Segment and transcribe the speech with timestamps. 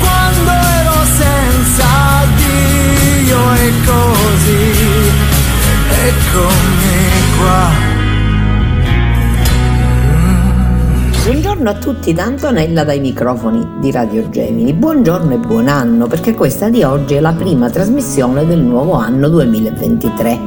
[0.00, 1.86] quando ero senza
[2.36, 5.10] Dio e così,
[6.06, 6.92] eccomi
[7.38, 7.90] qua.
[11.24, 14.72] Buongiorno a tutti da Antonella dai microfoni di Radio Gemini.
[14.72, 19.28] Buongiorno e buon anno perché questa di oggi è la prima trasmissione del nuovo anno
[19.28, 20.40] 2023.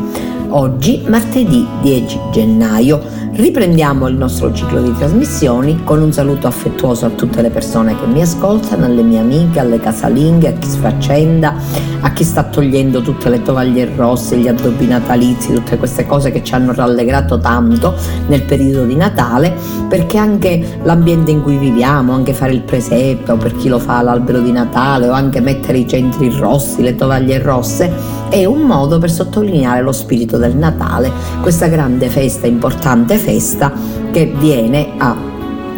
[0.49, 3.01] Oggi, martedì 10 gennaio,
[3.36, 8.05] riprendiamo il nostro ciclo di trasmissioni con un saluto affettuoso a tutte le persone che
[8.05, 11.53] mi ascoltano, alle mie amiche, alle casalinghe, a chi sfaccenda,
[12.00, 16.44] a chi sta togliendo tutte le tovaglie rosse, gli addobbi natalizi, tutte queste cose che
[16.44, 17.95] ci hanno rallegrato tanto
[18.28, 19.53] nel periodo di Natale,
[19.89, 24.39] perché anche l'ambiente in cui viviamo, anche fare il presepe per chi lo fa l'albero
[24.39, 27.91] di Natale o anche mettere i centri rossi, le tovaglie rosse,
[28.29, 33.71] è un modo per sottolineare lo spirito del Natale, questa grande festa, importante festa
[34.11, 35.24] che viene a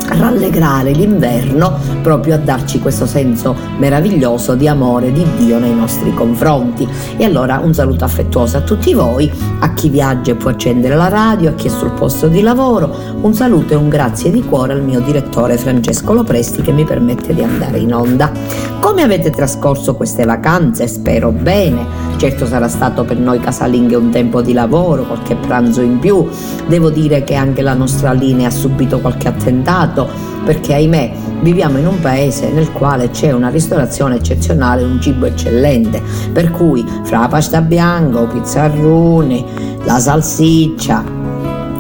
[0.08, 6.88] rallegrare l'inverno proprio a darci questo senso meraviglioso di amore di Dio nei nostri confronti.
[7.18, 11.10] E allora un saluto affettuoso a tutti voi, a chi viaggia e può accendere la
[11.10, 14.74] radio, a chi è sul posto di lavoro, un saluto e un grazie di cuore
[14.74, 18.32] al mio direttore Francesco Lopresti che mi permette di andare in onda.
[18.80, 20.88] Come avete trascorso queste vacanze?
[20.88, 22.06] Spero bene.
[22.18, 26.28] Certo sarà stato per noi casalinghe un tempo di lavoro, qualche pranzo in più.
[26.68, 29.97] Devo dire che anche la nostra linea ha subito qualche attentato
[30.44, 36.02] perché ahimè viviamo in un paese nel quale c'è una ristorazione eccezionale, un cibo eccellente,
[36.34, 39.46] per cui fra la pasta bianca, i pizzarruni,
[39.86, 41.04] la salsiccia,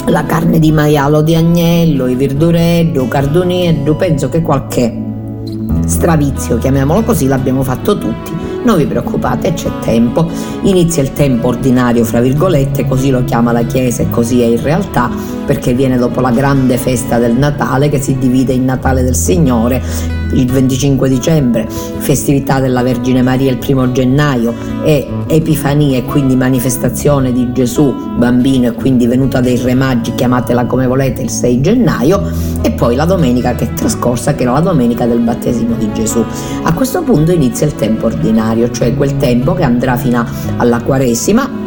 [0.05, 3.07] la carne di maialo di agnello, i verdureddu, i
[3.95, 5.03] penso che qualche
[5.85, 8.46] stravizio, chiamiamolo così, l'abbiamo fatto tutti.
[8.67, 10.29] Non vi preoccupate, c'è tempo.
[10.63, 14.61] Inizia il tempo ordinario, fra virgolette, così lo chiama la Chiesa e così è in
[14.61, 15.09] realtà,
[15.45, 19.81] perché viene dopo la grande festa del Natale che si divide in Natale del Signore
[20.33, 27.31] il 25 dicembre, festività della Vergine Maria il primo gennaio e Epifania e quindi manifestazione
[27.31, 32.21] di Gesù bambino e quindi venuta dei re magi, chiamatela come volete, il 6 gennaio
[32.61, 36.23] e poi la domenica che è trascorsa che era la domenica del battesimo di Gesù.
[36.63, 40.25] A questo punto inizia il tempo ordinario, cioè quel tempo che andrà fino
[40.57, 41.65] alla Quaresima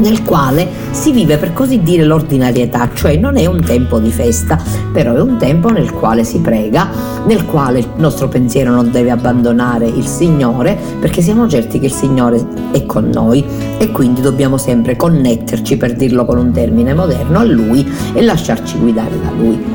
[0.00, 4.58] nel quale si vive per così dire l'ordinarietà, cioè non è un tempo di festa,
[4.92, 6.88] però è un tempo nel quale si prega,
[7.26, 11.92] nel quale il nostro pensiero non deve abbandonare il Signore, perché siamo certi che il
[11.92, 13.44] Signore è con noi
[13.78, 18.78] e quindi dobbiamo sempre connetterci, per dirlo con un termine moderno, a Lui e lasciarci
[18.78, 19.69] guidare da Lui.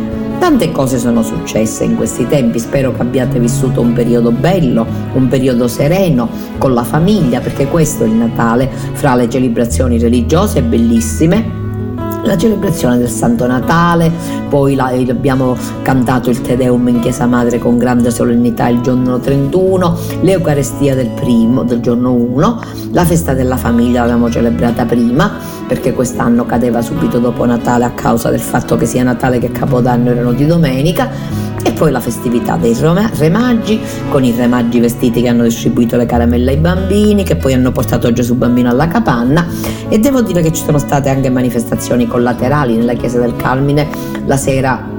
[0.46, 5.28] Tante cose sono successe in questi tempi, spero che abbiate vissuto un periodo bello, un
[5.28, 6.30] periodo sereno
[6.60, 11.65] con la famiglia, perché questo è il Natale, fra le celebrazioni religiose bellissime
[12.26, 14.12] la celebrazione del Santo Natale,
[14.50, 19.20] poi la, abbiamo cantato il Te Deum in Chiesa Madre con grande solennità il giorno
[19.20, 25.32] 31, l'Eucarestia del primo, del giorno 1, la festa della famiglia l'abbiamo celebrata prima
[25.68, 30.10] perché quest'anno cadeva subito dopo Natale a causa del fatto che sia Natale che Capodanno
[30.10, 31.10] erano di domenica
[31.66, 35.98] e poi la festività dei re maggi con i re maggi vestiti che hanno distribuito
[35.98, 39.48] le caramelle ai bambini che poi hanno portato Gesù bambino alla capanna.
[39.90, 43.88] E devo dire che ci sono state anche manifestazioni collaterali nella chiesa del Carmine
[44.26, 44.95] la sera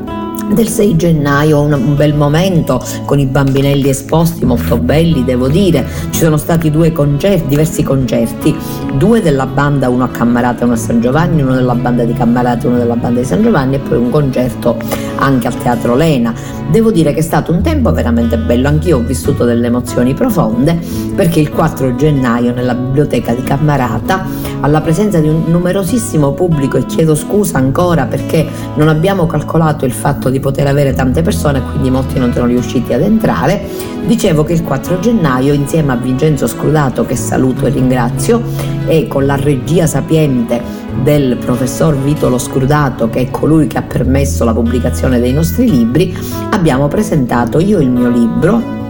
[0.53, 5.87] del 6 gennaio, un, bel momento con i bambinelli esposti, molto belli devo dire.
[6.11, 8.55] Ci sono stati due concerti, diversi concerti,
[8.95, 12.13] due della banda, uno a Cammarata e uno a San Giovanni, uno della banda di
[12.13, 14.77] Cammarata e uno della banda di San Giovanni e poi un concerto
[15.17, 16.35] anche al Teatro Lena.
[16.71, 20.79] Devo dire che è stato un tempo veramente bello, anch'io ho vissuto delle emozioni profonde
[21.15, 24.27] perché il 4 gennaio nella biblioteca di Cammarata
[24.61, 29.93] alla presenza di un numerosissimo pubblico e chiedo scusa ancora perché non abbiamo calcolato il
[29.93, 33.63] fatto di poter avere tante persone e quindi molti non sono riusciti ad entrare,
[34.07, 38.43] dicevo che il 4 gennaio insieme a Vincenzo Scrudato che saluto e ringrazio
[38.87, 44.45] e con la regia sapiente del professor Vitolo Scrudato che è colui che ha permesso
[44.45, 46.17] la pubblicazione dei nostri libri
[46.51, 48.86] abbiamo presentato io il mio libro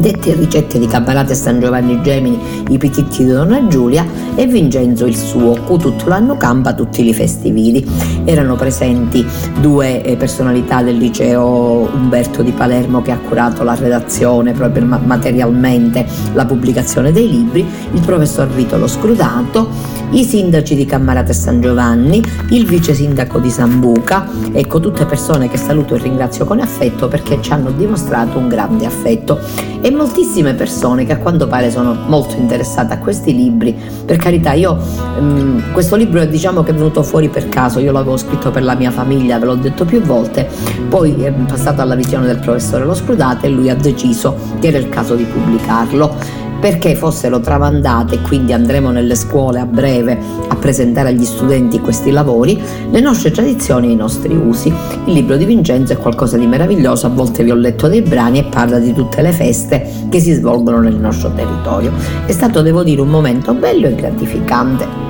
[0.00, 4.04] dette ricette di Cabalate San Giovanni Gemini, i pititti di Donna Giulia
[4.34, 7.86] e Vincenzo il suo, cu tutto l'anno campa tutti i festivili.
[8.24, 9.24] Erano presenti
[9.60, 16.06] due eh, personalità del liceo Umberto di Palermo che ha curato la redazione proprio materialmente
[16.32, 19.68] la pubblicazione dei libri, il professor Vitolo Scrudato,
[20.10, 25.58] i sindaci di Cammarate San Giovanni, il vice sindaco di Sambuca, ecco tutte persone che
[25.58, 29.38] saluto e ringrazio con affetto perché ci hanno dimostrato un grande affetto.
[29.82, 33.76] E moltissime persone che a quanto pare sono molto interessate a questi libri.
[34.04, 34.78] Per carità, io
[35.18, 38.74] um, questo libro diciamo che è venuto fuori per caso, io l'avevo scritto per la
[38.74, 40.48] mia famiglia, ve l'ho detto più volte,
[40.88, 44.78] poi è passato alla visione del professore Lo Scrudate e lui ha deciso che era
[44.78, 50.18] il caso di pubblicarlo perché fossero tramandate e quindi andremo nelle scuole a breve
[50.48, 52.60] a presentare agli studenti questi lavori,
[52.90, 54.72] le nostre tradizioni e i nostri usi.
[55.06, 58.38] Il libro di Vincenzo è qualcosa di meraviglioso, a volte vi ho letto dei brani
[58.40, 61.92] e parla di tutte le feste che si svolgono nel nostro territorio.
[62.26, 65.09] È stato, devo dire, un momento bello e gratificante.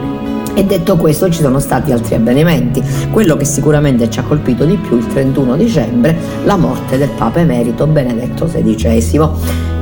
[0.53, 2.83] E detto questo ci sono stati altri avvenimenti.
[3.11, 7.41] Quello che sicuramente ci ha colpito di più il 31 dicembre, la morte del Papa
[7.41, 9.29] Emerito Benedetto XVI.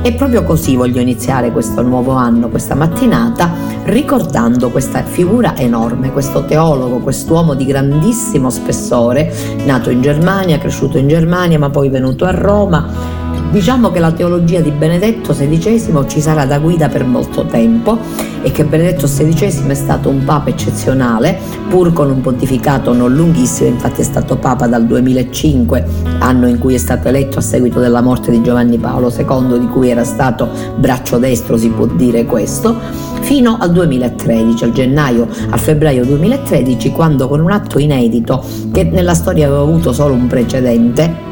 [0.01, 3.51] E proprio così voglio iniziare questo nuovo anno, questa mattinata,
[3.83, 9.33] ricordando questa figura enorme, questo teologo, quest'uomo di grandissimo spessore,
[9.65, 13.19] nato in Germania, cresciuto in Germania, ma poi venuto a Roma
[13.51, 17.97] Diciamo che la teologia di Benedetto XVI ci sarà da guida per molto tempo
[18.43, 21.35] e che Benedetto XVI è stato un papa eccezionale,
[21.67, 25.83] pur con un pontificato non lunghissimo, infatti è stato papa dal 2005,
[26.19, 29.67] anno in cui è stato eletto a seguito della morte di Giovanni Paolo II, di
[29.67, 30.47] cui era stato
[30.77, 32.77] braccio destro, si può dire questo,
[33.21, 39.15] fino al 2013, al gennaio, al febbraio 2013, quando con un atto inedito che nella
[39.15, 41.28] storia aveva avuto solo un precedente,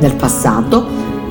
[0.00, 0.86] nel passato,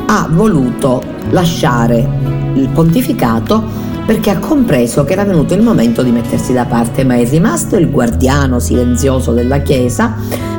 [0.06, 6.52] ha voluto lasciare il pontificato perché ha compreso che era venuto il momento di mettersi
[6.52, 10.16] da parte, ma è rimasto il guardiano silenzioso della Chiesa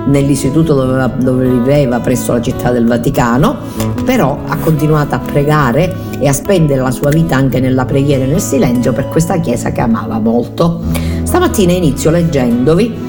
[0.06, 3.56] nell'istituto dove, dove, viveva presso la città del Vaticano,
[4.04, 8.28] però ha continuato a pregare e a spendere la sua vita anche nella preghiera e
[8.28, 10.80] nel silenzio per questa Chiesa che amava molto.
[11.22, 13.03] Stamattina inizio leggendovi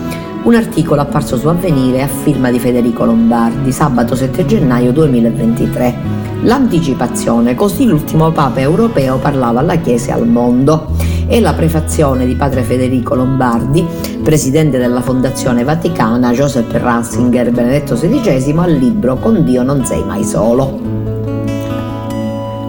[0.46, 5.96] un articolo apparso su Avvenire a firma di Federico Lombardi, sabato 7 gennaio 2023.
[6.44, 10.94] L'anticipazione, così l'ultimo Papa europeo parlava alla Chiesa e al mondo.
[11.28, 13.84] E la prefazione di padre Federico Lombardi,
[14.22, 20.24] presidente della Fondazione Vaticana Joseph Ratzinger Benedetto XVI, al libro Con Dio non sei mai
[20.24, 21.05] solo.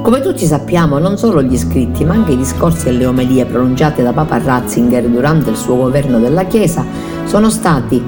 [0.06, 4.04] Come tutti sappiamo, non solo gli scritti, ma anche i discorsi e le omelie pronunciate
[4.04, 6.84] da Papa Ratzinger durante il suo governo della Chiesa
[7.24, 8.00] sono stati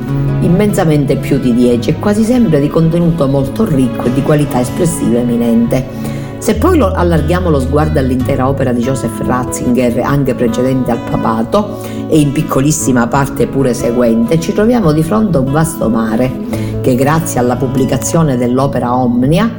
[0.43, 5.19] immensamente più di 10 e quasi sempre di contenuto molto ricco e di qualità espressiva
[5.19, 5.85] eminente.
[6.39, 11.81] Se poi lo allarghiamo lo sguardo all'intera opera di Joseph Ratzinger, anche precedente al papato
[12.09, 16.31] e in piccolissima parte pure seguente, ci troviamo di fronte a un vasto mare
[16.81, 19.51] che grazie alla pubblicazione dell'opera Omnia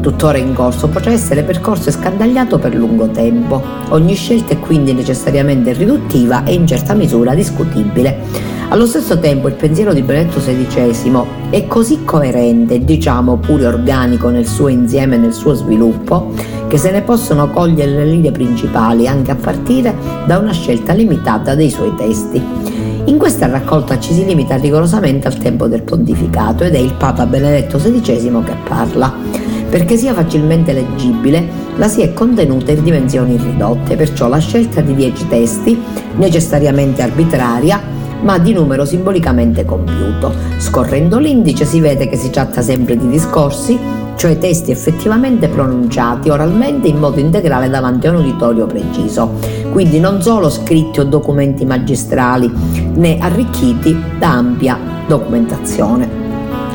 [0.00, 3.62] tuttora in corso, potrà essere percorso e scandagliato per lungo tempo.
[3.90, 8.48] Ogni scelta è quindi necessariamente riduttiva e in certa misura discutibile.
[8.70, 14.28] Allo stesso tempo il pensiero di Benedetto XVI è così coerente e diciamo pure organico
[14.28, 16.32] nel suo insieme e nel suo sviluppo
[16.68, 19.92] che se ne possono cogliere le linee principali anche a partire
[20.24, 22.40] da una scelta limitata dei suoi testi.
[23.06, 27.26] In questa raccolta ci si limita rigorosamente al tempo del pontificato ed è il Papa
[27.26, 29.49] Benedetto XVI che parla.
[29.70, 31.46] Perché sia facilmente leggibile,
[31.76, 35.80] la si è contenuta in dimensioni ridotte, perciò la scelta di 10 testi,
[36.16, 37.80] necessariamente arbitraria,
[38.22, 40.32] ma di numero simbolicamente compiuto.
[40.58, 43.78] Scorrendo l'indice si vede che si tratta sempre di discorsi,
[44.16, 49.34] cioè testi effettivamente pronunciati oralmente in modo integrale davanti a un uditorio preciso,
[49.70, 52.52] quindi non solo scritti o documenti magistrali,
[52.94, 56.18] né arricchiti da ampia documentazione.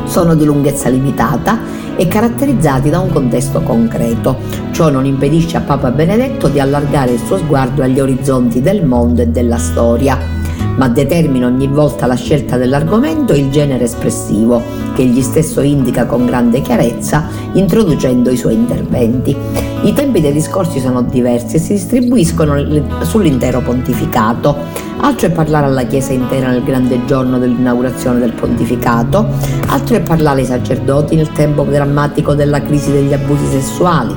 [0.06, 4.38] Sono di lunghezza limitata e caratterizzati da un contesto concreto.
[4.72, 9.22] Ciò non impedisce a Papa Benedetto di allargare il suo sguardo agli orizzonti del mondo
[9.22, 10.35] e della storia.
[10.78, 14.62] Ma determina ogni volta la scelta dell'argomento e il genere espressivo,
[14.94, 19.36] che egli stesso indica con grande chiarezza, introducendo i suoi interventi.
[19.84, 22.56] I tempi dei discorsi sono diversi e si distribuiscono
[23.02, 24.56] sull'intero pontificato.
[24.98, 29.28] Altro è parlare alla Chiesa intera nel grande giorno dell'inaugurazione del pontificato,
[29.68, 34.16] altro è parlare ai sacerdoti nel tempo drammatico della crisi degli abusi sessuali,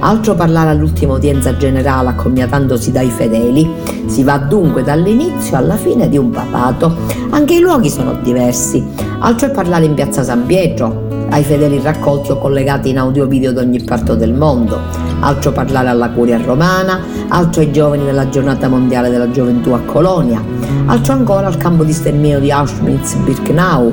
[0.00, 3.68] altro parlare all'ultima udienza generale accomiatandosi dai fedeli.
[4.06, 6.96] Si va dunque dall'inizio alla fine di un papato.
[7.30, 8.84] Anche i luoghi sono diversi.
[9.20, 13.52] Altro è parlare in piazza San Pietro, ai fedeli raccolti o collegati in audio video
[13.52, 14.78] d'ogni parte del mondo,
[15.20, 20.42] altro parlare alla curia romana, altro ai giovani della giornata mondiale della gioventù a Colonia,
[20.86, 23.92] altro ancora al campo di sterminio di Auschwitz-Birkenau,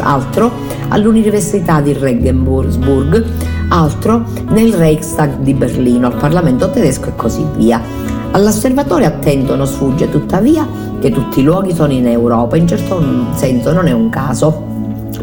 [0.00, 0.52] altro
[0.88, 3.24] all'Università di Regensburg,
[3.72, 7.80] altro nel Reichstag di Berlino, al Parlamento tedesco e così via.
[8.32, 10.66] All'osservatore attento non sfugge tuttavia
[11.00, 13.02] che tutti i luoghi sono in Europa, in certo
[13.34, 14.70] senso non è un caso.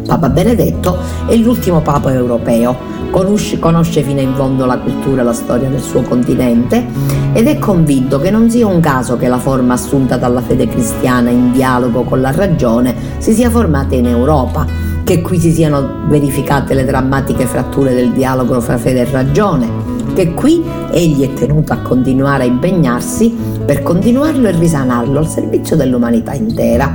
[0.04, 2.76] Papa Benedetto è l'ultimo Papa europeo,
[3.10, 6.84] conosce, conosce fino in fondo la cultura e la storia del suo continente
[7.32, 11.30] ed è convinto che non sia un caso che la forma assunta dalla fede cristiana
[11.30, 16.72] in dialogo con la ragione si sia formata in Europa, che qui si siano verificate
[16.72, 19.68] le drammatiche fratture del dialogo fra fede e ragione,
[20.14, 20.62] che qui
[20.92, 23.36] egli è tenuto a continuare a impegnarsi
[23.66, 26.92] per continuarlo e risanarlo al servizio dell'umanità intera.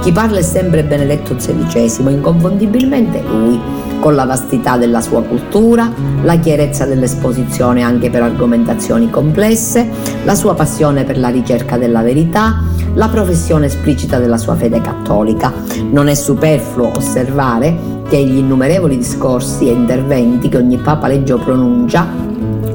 [0.00, 3.60] Chi parla è sempre Benedetto XVI, inconfondibilmente lui,
[4.08, 9.86] con la vastità della sua cultura, la chiarezza dell'esposizione anche per argomentazioni complesse,
[10.24, 12.62] la sua passione per la ricerca della verità,
[12.94, 15.52] la professione esplicita della sua fede cattolica.
[15.90, 17.76] Non è superfluo osservare
[18.08, 22.06] che gli innumerevoli discorsi e interventi che ogni Papa legge o pronuncia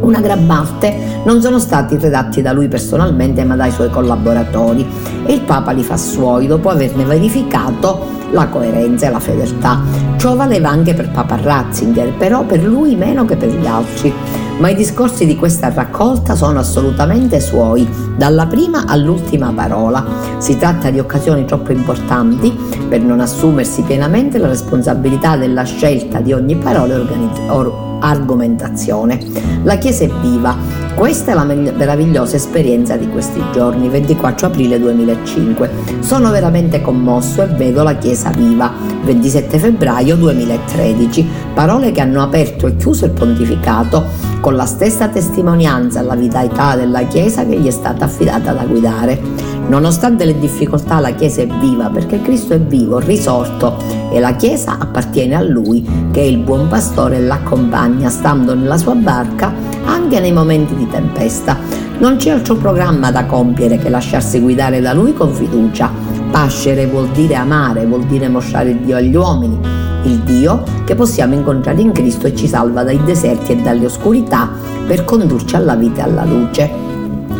[0.01, 4.85] una gran parte non sono stati redatti da lui personalmente ma dai suoi collaboratori
[5.25, 9.81] e il Papa li fa suoi dopo averne verificato la coerenza e la fedeltà.
[10.17, 14.13] Ciò valeva anche per Papa Ratzinger, però per lui meno che per gli altri.
[14.59, 20.05] Ma i discorsi di questa raccolta sono assolutamente suoi, dalla prima all'ultima parola.
[20.37, 22.55] Si tratta di occasioni troppo importanti
[22.87, 29.19] per non assumersi pienamente la responsabilità della scelta di ogni parola organizzata argomentazione.
[29.63, 30.82] La Chiesa è viva.
[30.95, 35.69] Questa è la meravigliosa esperienza di questi giorni, 24 aprile 2005.
[35.99, 38.71] Sono veramente commosso e vedo la Chiesa viva,
[39.03, 41.27] 27 febbraio 2013.
[41.53, 44.05] Parole che hanno aperto e chiuso il pontificato
[44.39, 49.19] con la stessa testimonianza alla vitalità della Chiesa che gli è stata affidata da guidare.
[49.67, 53.77] Nonostante le difficoltà la Chiesa è viva perché Cristo è vivo, risorto
[54.11, 58.77] e la Chiesa appartiene a Lui che è il buon pastore e l'accompagna stando nella
[58.77, 59.51] sua barca
[59.85, 61.57] anche nei momenti di tempesta.
[61.97, 65.89] Non c'è altro programma da compiere che lasciarsi guidare da Lui con fiducia.
[66.29, 69.57] Pascere vuol dire amare, vuol dire mostrare Dio agli uomini,
[70.03, 74.49] il Dio che possiamo incontrare in Cristo e ci salva dai deserti e dalle oscurità
[74.85, 76.92] per condurci alla vita e alla luce.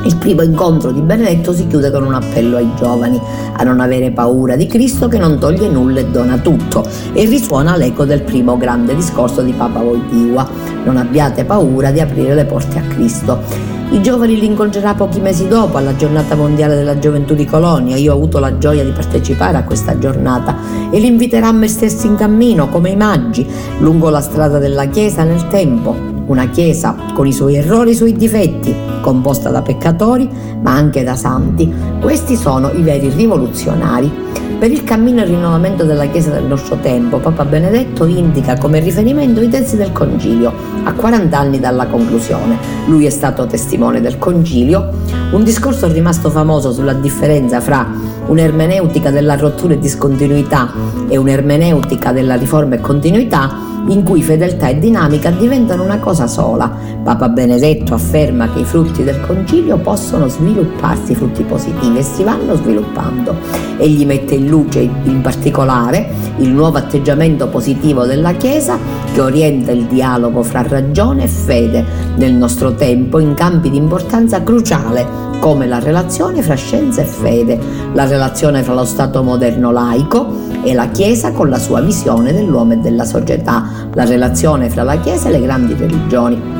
[0.06, 3.20] Il primo incontro di Benedetto si chiude con un appello ai giovani
[3.54, 7.78] a non avere paura di Cristo che non toglie nulla e dona tutto e risuona
[7.78, 10.46] l'eco del primo grande discorso di Papa Wojtyła.
[10.84, 13.72] Non abbiate paura di aprire le porte a Cristo.
[13.92, 17.96] I giovani li incontrerà pochi mesi dopo alla giornata mondiale della gioventù di Colonia.
[17.96, 20.58] Io ho avuto la gioia di partecipare a questa giornata
[20.92, 25.24] e li inviterà a mettersi in cammino come i maggi lungo la strada della Chiesa
[25.24, 30.30] nel tempo una Chiesa con i suoi errori e i suoi difetti, composta da peccatori
[30.62, 31.72] ma anche da santi.
[32.00, 34.22] Questi sono i veri rivoluzionari.
[34.60, 38.80] Per il cammino e il rinnovamento della Chiesa del nostro tempo, Papa Benedetto indica come
[38.80, 40.54] riferimento i testi del Concilio,
[40.86, 42.58] a 40 anni dalla conclusione.
[42.88, 44.90] Lui è stato testimone del Concilio,
[45.32, 47.86] un discorso rimasto famoso sulla differenza fra
[48.26, 50.72] un'ermeneutica della rottura e discontinuità
[51.10, 56.72] e un'ermeneutica della riforma e continuità in cui fedeltà e dinamica diventano una cosa sola.
[57.04, 62.56] Papa Benedetto afferma che i frutti del concilio possono svilupparsi, frutti positivi, e si vanno
[62.56, 63.36] sviluppando.
[63.78, 68.78] Egli mette in luce in particolare il nuovo atteggiamento positivo della Chiesa
[69.14, 71.86] che orienta il dialogo fra ragione e fede
[72.16, 77.60] nel nostro tempo in campi di importanza cruciale come la relazione fra scienza e fede,
[77.92, 80.26] la relazione fra lo Stato moderno laico
[80.64, 84.98] e la Chiesa con la sua visione dell'uomo e della società, la relazione fra la
[85.02, 86.53] Chiesa e le grandi religioni.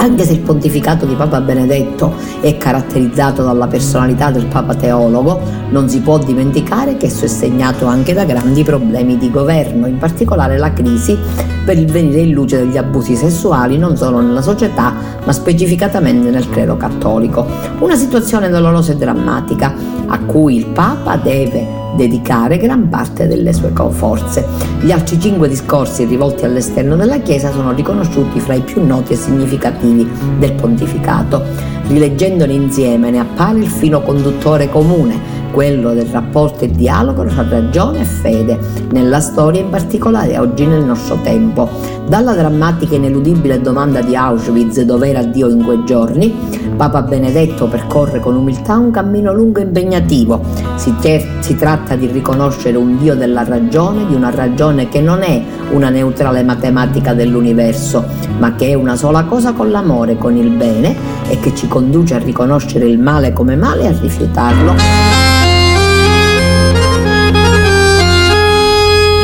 [0.00, 5.40] Anche se il pontificato di Papa Benedetto è caratterizzato dalla personalità del Papa teologo,
[5.70, 9.98] non si può dimenticare che esso è segnato anche da grandi problemi di governo, in
[9.98, 11.18] particolare la crisi
[11.64, 16.48] per il venire in luce degli abusi sessuali non solo nella società, ma specificatamente nel
[16.48, 17.44] clero cattolico.
[17.80, 19.74] Una situazione dolorosa e drammatica
[20.08, 24.46] a cui il Papa deve dedicare gran parte delle sue forze.
[24.80, 29.16] Gli altri cinque discorsi rivolti all'esterno della Chiesa sono riconosciuti fra i più noti e
[29.16, 31.42] significativi del pontificato.
[31.88, 38.00] Rileggendoli insieme ne appare il filo conduttore comune, quello del rapporto e dialogo tra ragione
[38.00, 38.58] e fede,
[38.92, 41.68] nella storia in particolare oggi nel nostro tempo.
[42.06, 46.34] Dalla drammatica e ineludibile domanda di Auschwitz dove era Dio in quei giorni,
[46.78, 50.40] Papa Benedetto percorre con umiltà un cammino lungo e impegnativo.
[50.76, 55.22] Si, ter- si tratta di riconoscere un Dio della ragione, di una ragione che non
[55.22, 55.42] è
[55.72, 58.04] una neutrale matematica dell'universo,
[58.38, 60.94] ma che è una sola cosa con l'amore, con il bene
[61.28, 64.74] e che ci conduce a riconoscere il male come male e a rifiutarlo.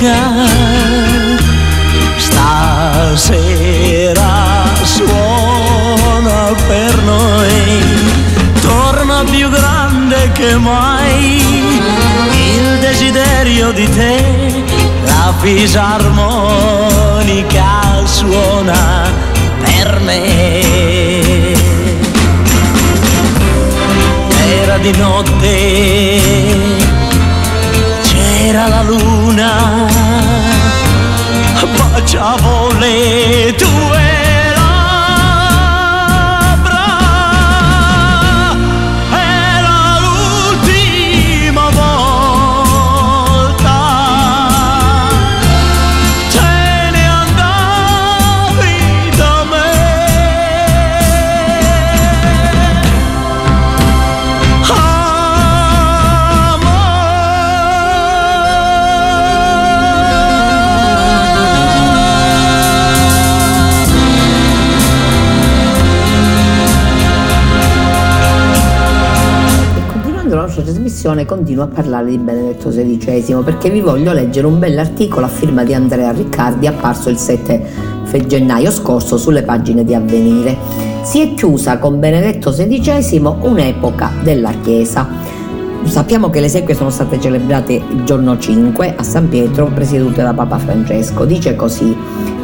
[0.00, 1.20] Fisarmonica
[3.20, 7.84] stasera suona per noi,
[8.62, 11.42] torna più grande che mai.
[12.32, 14.64] Il desiderio di te,
[15.04, 19.06] la fisarmonica suona
[19.62, 20.28] per me.
[24.62, 26.20] Era di notte,
[28.02, 29.88] c'era la luna,
[33.56, 33.99] 두
[70.90, 75.62] trasmissione continuo a parlare di Benedetto XVI perché vi voglio leggere un bell'articolo a firma
[75.62, 77.62] di Andrea Riccardi apparso il 7
[78.02, 80.56] fe- gennaio scorso sulle pagine di Avvenire.
[81.02, 85.06] Si è chiusa con Benedetto XVI un'epoca della Chiesa.
[85.84, 90.34] Sappiamo che le esequie sono state celebrate il giorno 5 a San Pietro, presiedute da
[90.34, 91.24] Papa Francesco.
[91.24, 91.96] Dice così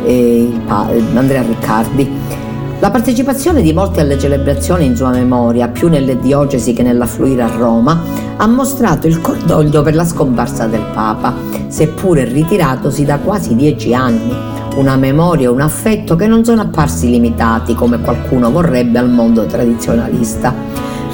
[0.04, 2.44] eh, Andrea Riccardi.
[2.78, 7.56] La partecipazione di molti alle celebrazioni in sua memoria, più nelle diocesi che nell'affluire a
[7.56, 8.02] Roma,
[8.36, 11.34] ha mostrato il cordoglio per la scomparsa del Papa,
[11.68, 14.34] seppure ritiratosi da quasi dieci anni.
[14.76, 19.46] Una memoria e un affetto che non sono apparsi limitati, come qualcuno vorrebbe al mondo
[19.46, 20.52] tradizionalista.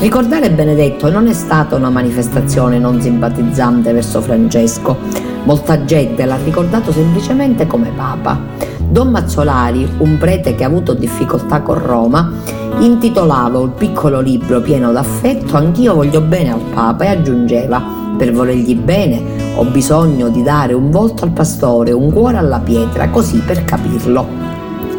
[0.00, 4.98] Ricordare Benedetto non è stata una manifestazione non simpatizzante verso Francesco.
[5.44, 8.71] Molta gente l'ha ricordato semplicemente come Papa.
[8.92, 12.30] Don Mazzolari, un prete che ha avuto difficoltà con Roma,
[12.78, 17.82] intitolava un piccolo libro pieno d'affetto Anch'io voglio bene al Papa e aggiungeva
[18.18, 23.08] Per volergli bene ho bisogno di dare un volto al pastore, un cuore alla pietra,
[23.08, 24.26] così per capirlo.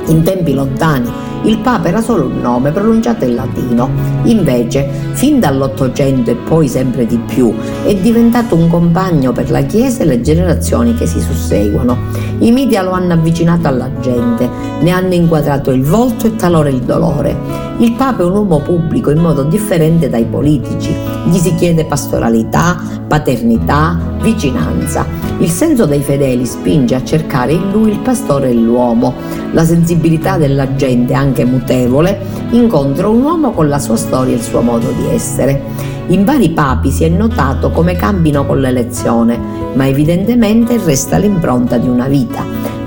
[0.08, 1.12] In tempi lontani
[1.44, 3.90] il Papa era solo un nome pronunciato in latino.
[4.24, 7.54] Invece, fin dall'Ottocento e poi sempre di più,
[7.84, 11.98] è diventato un compagno per la Chiesa e le generazioni che si susseguono.
[12.40, 16.82] I media lo hanno avvicinato alla gente, ne hanno inquadrato il volto e talora il
[16.82, 17.73] dolore.
[17.80, 20.96] Il Papa è un uomo pubblico in modo differente dai politici.
[21.26, 25.06] Gli si chiede pastoralità, paternità, vicinanza.
[25.40, 29.14] Il senso dei fedeli spinge a cercare in lui il pastore e l'uomo.
[29.52, 32.20] La sensibilità della gente, anche mutevole,
[32.52, 35.62] incontra un uomo con la sua storia e il suo modo di essere.
[36.08, 39.40] In vari papi si è notato come cambino con l'elezione,
[39.74, 42.44] ma evidentemente resta l'impronta di una vita.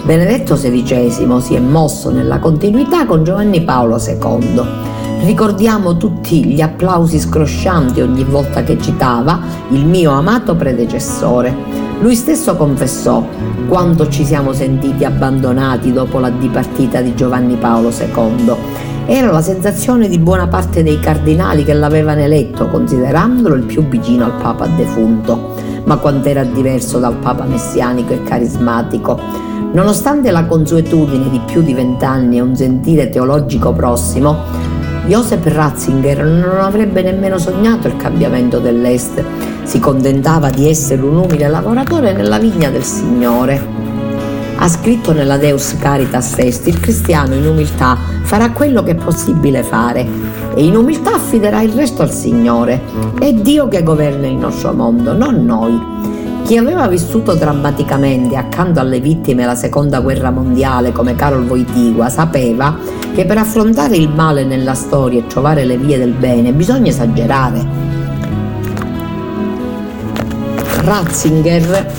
[0.07, 4.63] Benedetto XVI si è mosso nella continuità con Giovanni Paolo II.
[5.25, 9.41] Ricordiamo tutti gli applausi scroscianti ogni volta che citava
[9.71, 11.53] il mio amato predecessore.
[11.99, 13.27] Lui stesso confessò
[13.67, 18.55] quanto ci siamo sentiti abbandonati dopo la dipartita di Giovanni Paolo II.
[19.07, 24.27] Era la sensazione di buona parte dei cardinali che l'avevano eletto, considerandolo il più vicino
[24.27, 25.55] al Papa defunto.
[25.83, 29.55] Ma quant'era diverso dal Papa messianico e carismatico.
[29.77, 34.35] Nonostante la consuetudine di più di vent'anni e un sentire teologico prossimo,
[35.07, 39.23] Joseph Ratzinger non avrebbe nemmeno sognato il cambiamento dell'Est.
[39.65, 43.63] Si contentava di essere un umile lavoratore nella vigna del Signore.
[44.57, 49.63] Ha scritto nella Deus Caritas Est, il cristiano in umiltà farà quello che è possibile
[49.63, 50.09] fare
[50.55, 52.81] e in umiltà affiderà il resto al Signore.
[53.19, 56.16] È Dio che governa il nostro mondo, non noi.
[56.47, 62.79] Chi aveva vissuto drammaticamente accanto alle vittime della seconda guerra mondiale come Carol Voitigua sapeva
[63.13, 67.67] che per affrontare il male nella storia e trovare le vie del bene bisogna esagerare.
[70.83, 71.93] Ratzinger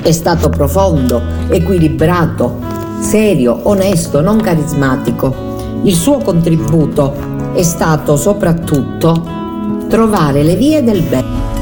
[0.00, 2.60] è stato profondo, equilibrato,
[3.00, 5.80] serio, onesto, non carismatico.
[5.82, 7.12] Il suo contributo
[7.52, 9.26] è stato soprattutto
[9.88, 11.55] trovare le vie del bene.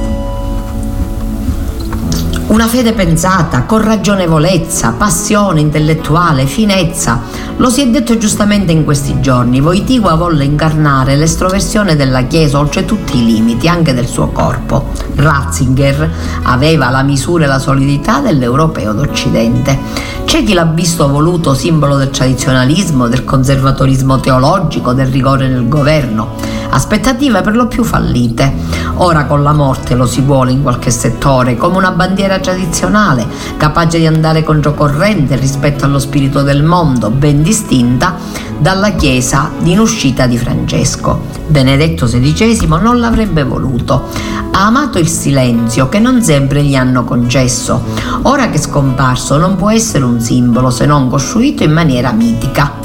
[2.55, 7.21] Una fede pensata, con ragionevolezza, passione intellettuale, finezza.
[7.57, 12.85] Lo si è detto giustamente in questi giorni, Voitigua volle incarnare l'estroversione della Chiesa oltre
[12.85, 14.91] tutti i limiti, anche del suo corpo.
[15.17, 16.09] Ratzinger
[16.45, 19.77] aveva la misura e la solidità dell'europeo d'Occidente.
[20.25, 26.54] C'è chi l'ha visto voluto simbolo del tradizionalismo, del conservatorismo teologico, del rigore nel governo.
[26.75, 28.53] Aspettative per lo più fallite.
[28.97, 33.25] Ora con la morte lo si vuole in qualche settore come una bandiera tradizionale,
[33.57, 38.17] capace di andare controcorrente rispetto allo spirito del mondo, ben distinta
[38.59, 41.21] dalla Chiesa in uscita di Francesco.
[41.47, 44.09] Benedetto XVI non l'avrebbe voluto.
[44.51, 47.85] Ha amato il silenzio che non sempre gli hanno concesso.
[48.23, 52.84] Ora che è scomparso non può essere un simbolo se non costruito in maniera mitica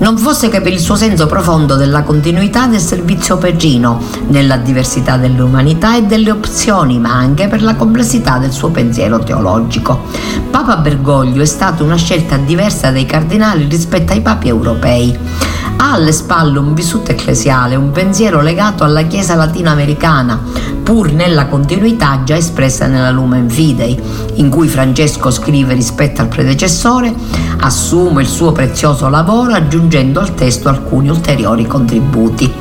[0.00, 5.16] non fosse che per il suo senso profondo della continuità del servizio peggino, nella diversità
[5.16, 10.04] dell'umanità e delle opzioni, ma anche per la complessità del suo pensiero teologico.
[10.50, 15.16] Papa Bergoglio è stata una scelta diversa dai cardinali rispetto ai papi europei.
[15.76, 20.40] Ha alle spalle un vissuto ecclesiale, un pensiero legato alla Chiesa latinoamericana,
[20.90, 23.96] pur nella continuità già espressa nella Lumen Fidei,
[24.34, 27.14] in cui Francesco scrive rispetto al predecessore,
[27.60, 32.52] assume il suo prezioso lavoro aggiungendo al testo alcuni ulteriori contributi.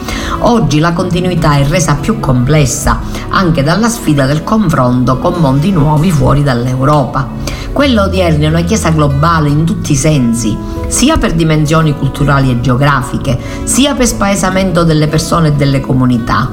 [0.42, 6.12] Oggi la continuità è resa più complessa anche dalla sfida del confronto con mondi nuovi
[6.12, 7.28] fuori dall'Europa.
[7.72, 10.56] Quella odierna è una chiesa globale in tutti i sensi,
[10.88, 16.52] sia per dimensioni culturali e geografiche, sia per spaesamento delle persone e delle comunità.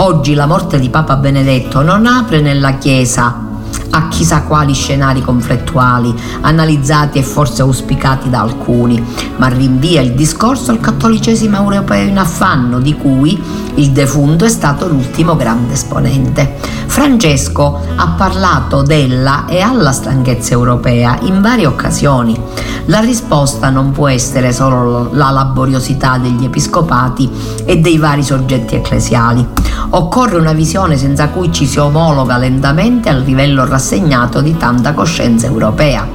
[0.00, 3.46] Oggi la morte di Papa Benedetto non apre nella chiesa
[3.90, 9.02] a chissà quali scenari conflittuali, analizzati e forse auspicati da alcuni,
[9.36, 13.42] ma rinvia il discorso al cattolicesimo europeo in affanno, di cui
[13.74, 16.56] il defunto è stato l'ultimo grande esponente.
[16.86, 22.38] Francesco ha parlato della e alla stanchezza europea in varie occasioni.
[22.86, 27.30] La risposta non può essere solo la laboriosità degli episcopati
[27.64, 29.46] e dei vari soggetti ecclesiali.
[29.90, 35.46] Occorre una visione senza cui ci si omologa lentamente al livello rassegnato di tanta coscienza
[35.46, 36.06] europea.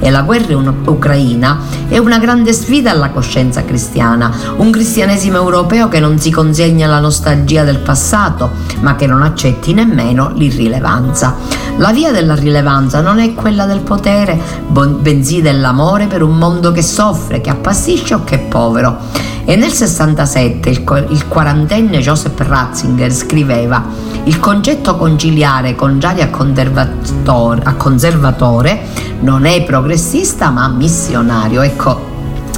[0.00, 0.56] E la guerra
[0.86, 1.58] ucraina
[1.88, 7.00] è una grande sfida alla coscienza cristiana, un cristianesimo europeo che non si consegna alla
[7.00, 11.36] nostalgia del passato, ma che non accetti nemmeno l'irrilevanza.
[11.78, 16.82] La via della rilevanza non è quella del potere, bensì dell'amore per un mondo che
[16.82, 20.84] soffre, che appassisce o che è povero e nel 67 il,
[21.26, 23.82] quarantenne Joseph Ratzinger scriveva
[24.24, 28.82] il concetto conciliare contrario a conservatore, a conservatore
[29.20, 31.62] non è progressista ma missionario.
[31.62, 32.16] Ecco,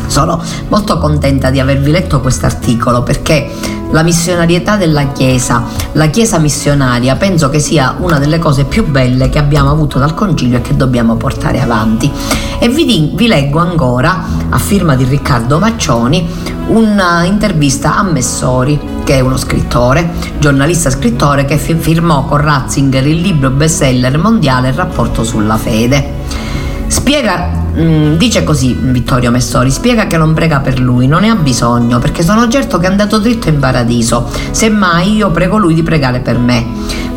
[0.09, 3.49] Sono molto contenta di avervi letto questo articolo perché
[3.93, 5.63] la missionarietà della Chiesa,
[5.93, 10.15] la Chiesa missionaria, penso che sia una delle cose più belle che abbiamo avuto dal
[10.15, 12.11] Concilio e che dobbiamo portare avanti.
[12.59, 16.29] E vi, di, vi leggo ancora, a firma di Riccardo Maccioni,
[16.67, 23.51] un'intervista a Messori, che è uno scrittore, giornalista scrittore che firmò con Ratzinger il libro
[23.51, 26.20] bestseller mondiale Il rapporto sulla fede.
[26.91, 31.37] Spiega, mm, dice così Vittorio Messori, spiega che non prega per lui, non ne ha
[31.37, 35.85] bisogno, perché sono certo che è andato dritto in paradiso, semmai io prego lui di
[35.85, 36.67] pregare per me.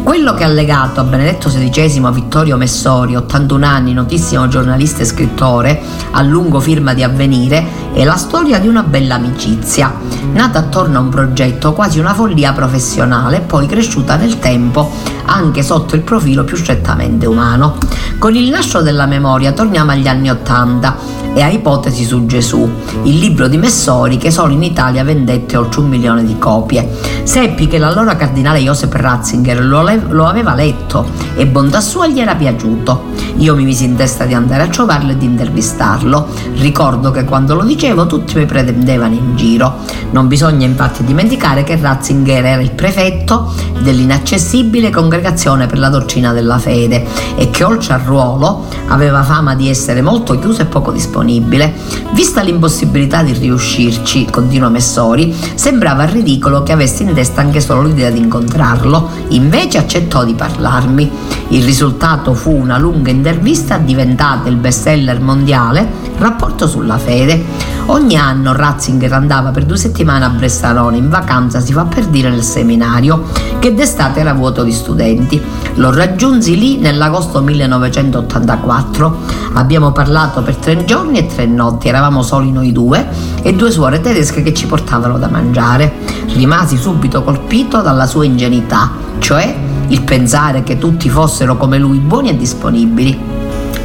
[0.03, 5.81] Quello che ha legato a Benedetto XVI Vittorio Messori, 81 anni, notissimo giornalista e scrittore,
[6.11, 9.93] a lungo firma di Avvenire, è la storia di una bella amicizia,
[10.33, 14.91] nata attorno a un progetto quasi una follia professionale, poi cresciuta nel tempo
[15.25, 17.77] anche sotto il profilo più strettamente umano.
[18.19, 20.95] Con il nascere della memoria torniamo agli anni Ottanta
[21.33, 22.69] e a Ipotesi su Gesù,
[23.03, 26.87] il libro di Messori che solo in Italia vendette oltre un milione di copie.
[27.23, 32.19] Seppi che l'allora cardinale Joseph Ratzinger lo, le- lo aveva letto e bontà sua gli
[32.19, 33.11] era piaciuto.
[33.37, 36.27] Io mi misi in testa di andare a trovarlo e di intervistarlo.
[36.55, 39.77] Ricordo che quando lo dicevo tutti mi prendevano in giro.
[40.11, 46.59] Non bisogna infatti dimenticare che Ratzinger era il prefetto dell'inaccessibile congregazione per la dottrina della
[46.59, 51.73] fede e che oltre al ruolo aveva fama di essere molto chiuso e poco disponibile.
[52.13, 58.11] Vista l'impossibilità di riuscirci, continua Messori, sembrava ridicolo che avessi in testa anche solo l'idea
[58.11, 61.11] di incontrarlo, invece accettò di parlarmi.
[61.49, 67.71] Il risultato fu una lunga intervista diventata il bestseller mondiale Rapporto sulla fede.
[67.87, 72.29] Ogni anno Ratzinger andava per due settimane a Bressanone in vacanza, si fa per dire,
[72.29, 73.25] nel seminario,
[73.59, 75.41] che d'estate era vuoto di studenti.
[75.75, 79.17] Lo raggiunsi lì nell'agosto 1984.
[79.53, 83.05] Abbiamo parlato per tre giorni e tre notti, eravamo soli noi due
[83.41, 85.91] e due suore tedesche che ci portavano da mangiare.
[86.35, 92.29] Rimasi subito colpito dalla sua ingenuità, cioè il pensare che tutti fossero come lui buoni
[92.29, 93.15] e disponibili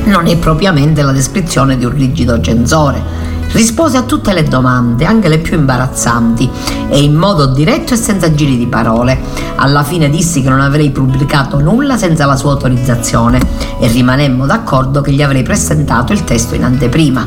[0.05, 3.27] non è propriamente la descrizione di un rigido censore.
[3.53, 6.49] Rispose a tutte le domande, anche le più imbarazzanti,
[6.89, 9.19] e in modo diretto e senza giri di parole.
[9.57, 13.41] Alla fine dissi che non avrei pubblicato nulla senza la sua autorizzazione
[13.79, 17.27] e rimanemmo d'accordo che gli avrei presentato il testo in anteprima.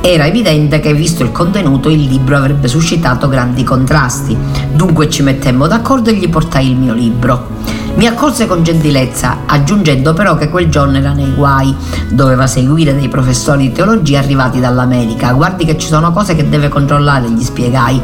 [0.00, 4.34] Era evidente che, visto il contenuto, il libro avrebbe suscitato grandi contrasti,
[4.72, 7.77] dunque ci mettemmo d'accordo e gli portai il mio libro.
[7.98, 11.74] Mi accolse con gentilezza, aggiungendo però che quel giorno era nei guai,
[12.12, 15.32] doveva seguire dei professori di teologia arrivati dall'America.
[15.32, 18.00] Guardi che ci sono cose che deve controllare, gli spiegai.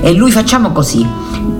[0.00, 1.06] E lui facciamo così.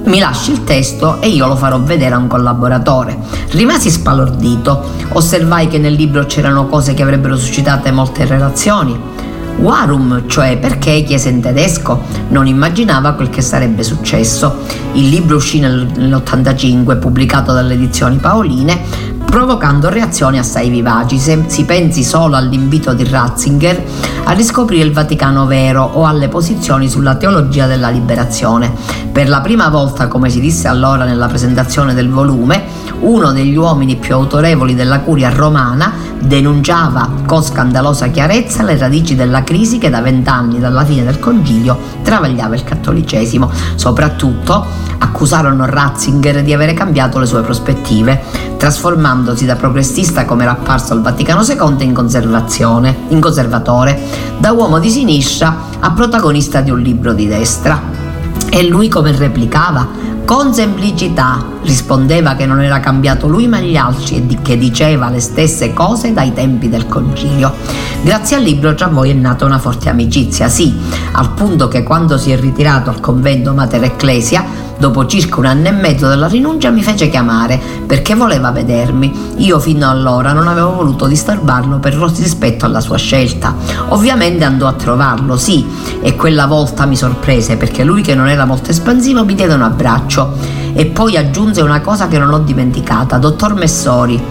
[0.03, 3.17] Mi lasci il testo e io lo farò vedere a un collaboratore.
[3.51, 4.91] Rimasi spalordito.
[5.11, 9.15] Osservai che nel libro c'erano cose che avrebbero suscitato molte relazioni
[9.59, 14.59] Warum, cioè perché chiese in tedesco, non immaginava quel che sarebbe successo.
[14.93, 18.79] Il libro uscì nell'85, pubblicato dalle edizioni Paoline,
[19.25, 21.19] provocando reazioni assai vivaci.
[21.19, 23.83] Se si pensi solo all'invito di Ratzinger
[24.25, 28.73] a riscoprire il Vaticano vero o alle posizioni sulla teologia della liberazione.
[29.13, 32.63] Per la prima volta, come si disse allora nella presentazione del volume,
[33.01, 39.45] uno degli uomini più autorevoli della curia romana denunciava con scandalosa chiarezza le radici della
[39.45, 43.51] crisi che da vent'anni dalla fine del concilio travagliava il cattolicesimo.
[43.75, 44.65] Soprattutto
[44.99, 48.21] accusarono Ratzinger di avere cambiato le sue prospettive,
[48.57, 54.01] trasformandosi da progressista come era apparso al Vaticano II in, conservazione, in conservatore,
[54.39, 58.05] da uomo di sinistra a protagonista di un libro di destra.
[58.49, 60.06] E lui come replicava?
[60.27, 65.21] Con semplicità rispondeva che non era cambiato lui ma gli altri e che diceva le
[65.21, 67.55] stesse cose dai tempi del concilio.
[68.03, 70.77] Grazie al libro tra voi è nata una forte amicizia, sì,
[71.13, 75.69] al punto che quando si è ritirato al convento Mater Ecclesia Dopo circa un anno
[75.69, 79.35] e mezzo dalla rinuncia mi fece chiamare perché voleva vedermi.
[79.39, 83.55] Io fino allora non avevo voluto disturbarlo per rispetto alla sua scelta.
[83.89, 85.67] Ovviamente andò a trovarlo, sì,
[86.01, 89.63] e quella volta mi sorprese perché lui che non era molto espansivo mi diede un
[89.63, 90.35] abbraccio
[90.75, 94.23] e poi aggiunse una cosa che non ho dimenticata, dottor Messori.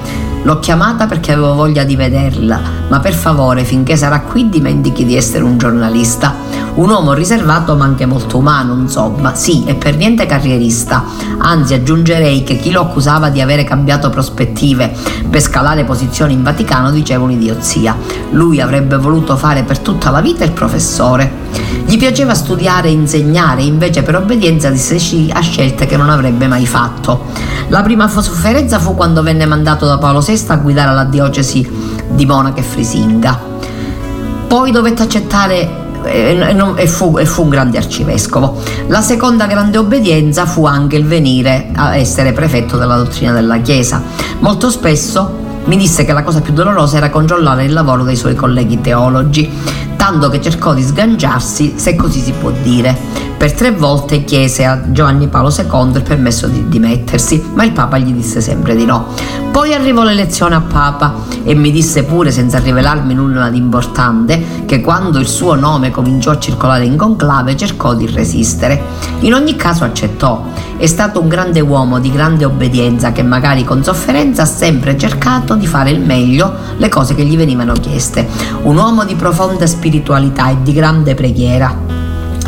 [0.45, 5.15] L'ho chiamata perché avevo voglia di vederla, ma per favore, finché sarà qui, dimentichi di
[5.15, 6.35] essere un giornalista.
[6.75, 11.03] Un uomo riservato ma anche molto umano, insomma, sì, e per niente carrierista.
[11.39, 14.93] Anzi, aggiungerei che chi lo accusava di avere cambiato prospettive
[15.27, 17.97] per scalare posizioni in Vaticano diceva un'idiozia.
[18.29, 21.44] Lui avrebbe voluto fare per tutta la vita il professore.
[21.85, 26.47] Gli piaceva studiare e insegnare, invece per obbedienza disse sì a scelte che non avrebbe
[26.47, 27.25] mai fatto.
[27.69, 31.67] La prima sofferenza fu quando venne mandato da Paolo VI a guidare la diocesi
[32.09, 33.39] di Monaca e Frisinga.
[34.47, 38.61] Poi dovette accettare e, e, fu, e fu un grande arcivescovo.
[38.87, 44.01] La seconda grande obbedienza fu anche il venire a essere prefetto della dottrina della Chiesa.
[44.39, 48.35] Molto spesso mi disse che la cosa più dolorosa era controllare il lavoro dei suoi
[48.35, 49.51] colleghi teologi,
[49.95, 53.23] tanto che cercò di sganciarsi, se così si può dire.
[53.37, 57.97] Per tre volte chiese a Giovanni Paolo II il permesso di dimettersi, ma il Papa
[57.97, 59.07] gli disse sempre di no.
[59.51, 64.81] Poi arrivò l'elezione a Papa e mi disse pure, senza rivelarmi nulla di importante, che
[64.81, 68.81] quando il suo nome cominciò a circolare in conclave cercò di resistere.
[69.19, 70.43] In ogni caso accettò.
[70.77, 75.55] È stato un grande uomo di grande obbedienza che magari con sofferenza ha sempre cercato
[75.55, 78.27] di fare il meglio le cose che gli venivano chieste.
[78.63, 79.94] Un uomo di profonda spiritualità
[80.49, 81.94] e di grande preghiera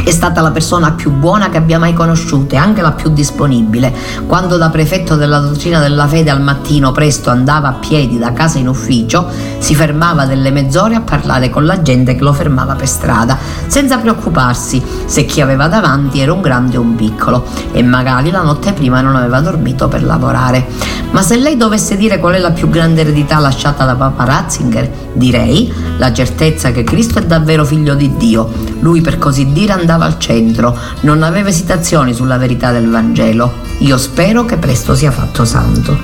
[0.08, 3.94] è stata la persona più buona che abbia mai conosciuto e anche la più disponibile.
[4.26, 8.58] Quando da prefetto della dottrina della fede al mattino presto andava a piedi da casa
[8.58, 12.88] in ufficio, si fermava delle mezz'ore a parlare con la gente che lo fermava per
[12.88, 18.32] strada, senza preoccuparsi se chi aveva davanti era un grande o un piccolo e magari
[18.32, 20.96] la notte prima non aveva dormito per lavorare.
[21.12, 24.90] Ma se lei dovesse dire qual è la più grande eredità lasciata da Papa Ratzinger,
[25.14, 28.50] direi la certezza che Cristo è davvero figlio di Dio.
[28.82, 33.52] Lui per così dire andava stava al centro, non aveva esitazioni sulla verità del Vangelo.
[33.80, 35.98] Io spero che presto sia fatto santo.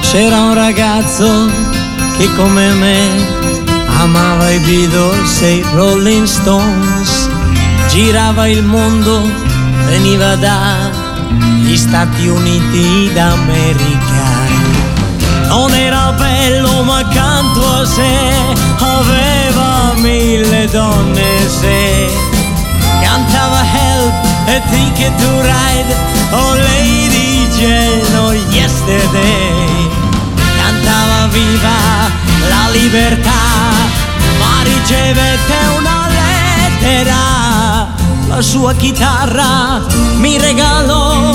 [0.00, 1.28] C'era un ragazzo
[2.16, 3.08] che come me
[3.98, 7.28] amava i Beatles e i Rolling Stones,
[7.90, 9.20] girava il mondo,
[9.86, 14.52] veniva dagli Stati Uniti d'America.
[15.48, 18.32] Non era bello ma accanto a sé
[18.78, 22.33] aveva mille donne se
[23.02, 24.14] cantava Help
[24.46, 25.94] e Ticket to Ride
[26.32, 29.88] Oh Lady Jane, oh Yesterday.
[30.56, 32.10] Cantava Viva
[32.48, 33.32] la libertà
[34.38, 37.92] ma ricevette una lettera.
[38.28, 39.80] La sua chitarra
[40.16, 41.32] mi regalò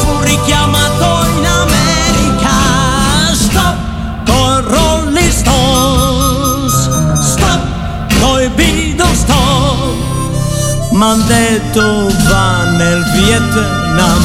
[0.00, 3.34] fu richiamato in America.
[3.34, 3.76] Stop
[4.24, 6.88] con Rolling Stones
[7.20, 7.60] stop
[8.20, 9.18] coi Beatles.
[9.18, 9.61] stop
[11.02, 14.22] m'han detto va nel Vietnam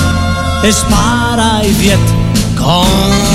[0.61, 2.13] e spara ai Viet
[2.53, 3.25] Cong.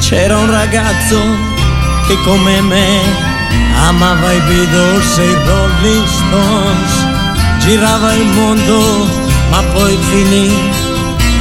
[0.00, 1.20] C'era un ragazzo
[2.06, 3.35] che come me
[3.84, 7.06] amava i Beatles e i Rolling Stones,
[7.58, 9.06] girava il mondo
[9.50, 10.50] ma poi finì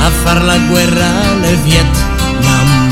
[0.02, 2.90] a far la guerra nel Vietnam.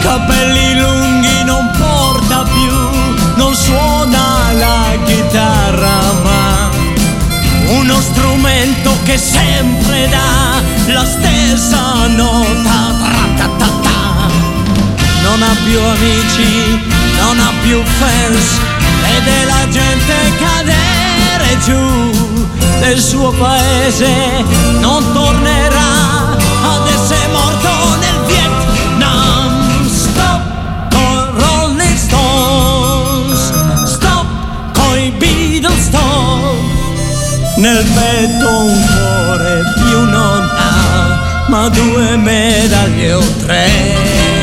[0.00, 6.70] Capelli lunghi non porta più, non suona la chitarra ma
[7.68, 10.60] uno strumento che sempre dà
[10.92, 13.08] la stessa nota.
[15.22, 18.46] Non ha più amici non ha più fans,
[19.02, 22.48] vede la gente cadere giù
[22.80, 24.10] nel suo paese,
[24.80, 26.38] non tornerà
[26.72, 29.88] ad essere morto nel Vietnam.
[29.88, 30.42] Stop
[30.94, 33.52] con Rolling Stones,
[33.84, 34.26] stop
[34.72, 36.54] con i Beatles, stop.
[37.56, 44.39] Nel petto un cuore più non ha, ma due medaglie o tre.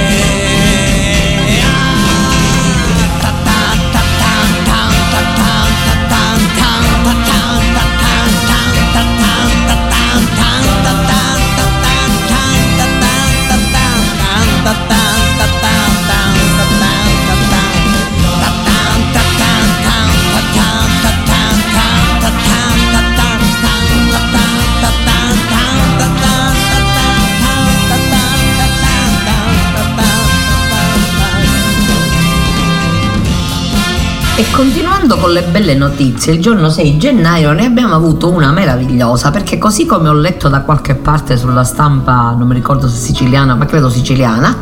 [34.40, 39.32] E continuando con le belle notizie, il giorno 6 gennaio ne abbiamo avuto una meravigliosa
[39.32, 43.56] perché così come ho letto da qualche parte sulla stampa, non mi ricordo se siciliana,
[43.56, 44.56] ma credo siciliana,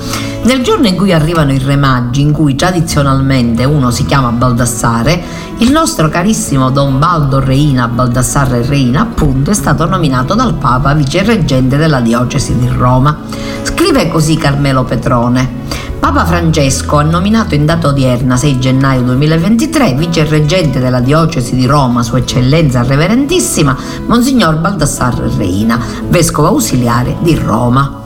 [0.43, 5.21] nel giorno in cui arrivano i remaggi, in cui tradizionalmente uno si chiama Baldassare,
[5.57, 11.75] il nostro carissimo Don Baldo Reina, Baldassarre Reina, appunto, è stato nominato dal Papa vicereggente
[11.75, 13.23] della diocesi di Roma.
[13.63, 15.63] Scrive così Carmelo Petrone.
[15.99, 22.03] Papa Francesco ha nominato in data odierna 6 gennaio 2023 vicereggente della diocesi di Roma
[22.03, 28.03] Sua Eccellenza Reverendissima Monsignor Baldassarre Reina, vescovo ausiliare di Roma.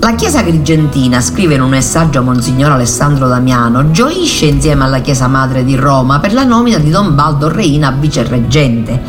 [0.00, 5.28] La Chiesa Agrigentina, scrive in un messaggio a Monsignor Alessandro Damiano, gioisce insieme alla Chiesa
[5.28, 9.00] Madre di Roma per la nomina di Don Baldo Reina a vicereggente.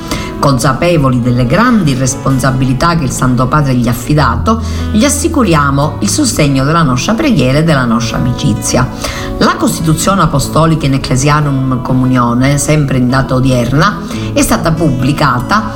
[0.43, 6.65] Consapevoli delle grandi responsabilità che il Santo Padre gli ha affidato, gli assicuriamo il sostegno
[6.65, 8.85] della nostra preghiera e della nostra amicizia.
[9.37, 14.01] La Costituzione Apostolica in Ecclesianum Comunione, sempre in data odierna,
[14.33, 15.71] è stata pubblicata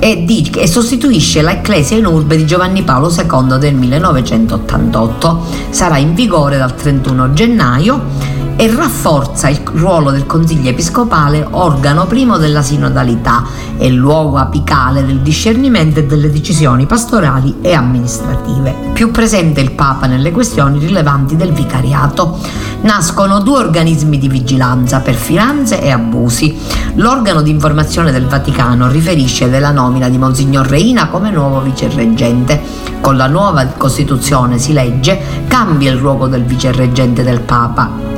[0.00, 5.44] e, di, e, sostituisce la Ecclesia in Urbe di Giovanni Paolo II del 1988.
[5.68, 12.38] Sarà in vigore dal 31 gennaio e rafforza il ruolo del Consiglio Episcopale, organo primo
[12.38, 13.44] della sinodalità
[13.76, 18.90] e luogo apicale del discernimento e delle decisioni pastorali e amministrative.
[18.94, 22.36] Più presente il Papa nelle questioni rilevanti del vicariato.
[22.80, 26.58] Nascono due organismi di vigilanza per finanze e abusi.
[26.94, 32.60] L'organo di informazione del Vaticano riferisce della nomina di Monsignor Reina come nuovo vicerreggente.
[33.00, 38.08] Con la nuova Costituzione si legge cambia il ruolo del vicerreggente del Papa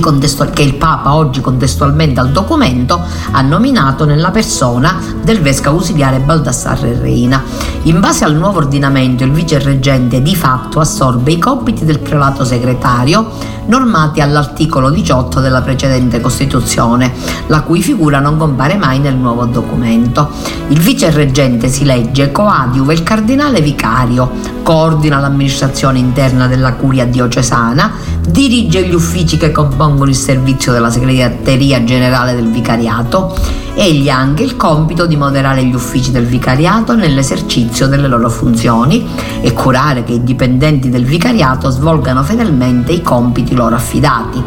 [0.00, 3.00] contestual- che il Papa oggi contestualmente al documento
[3.30, 7.42] ha nominato nella persona del vescovo ausiliare Baldassarre Reina.
[7.84, 12.44] In base al nuovo ordinamento il vice reggente di fatto assorbe i compiti del prelato
[12.44, 17.12] segretario normati all'articolo 18 della precedente Costituzione,
[17.46, 20.28] la cui figura non compare mai nel nuovo documento.
[20.68, 24.28] Il vice reggente si legge coadiuva il cardinale vicario,
[24.62, 27.92] coordina l'amministrazione interna della curia diocesana,
[28.28, 33.36] dirige gli uffici che compongono il servizio della segreteria generale del vicariato.
[33.74, 39.06] Egli ha anche il compito di moderare gli uffici del vicariato nell'esercizio delle loro funzioni
[39.40, 44.42] e curare che i dipendenti del vicariato svolgano fedelmente i compiti loro affidati.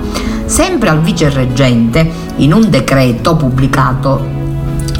[0.45, 4.41] Sempre al vice reggente, in un decreto pubblicato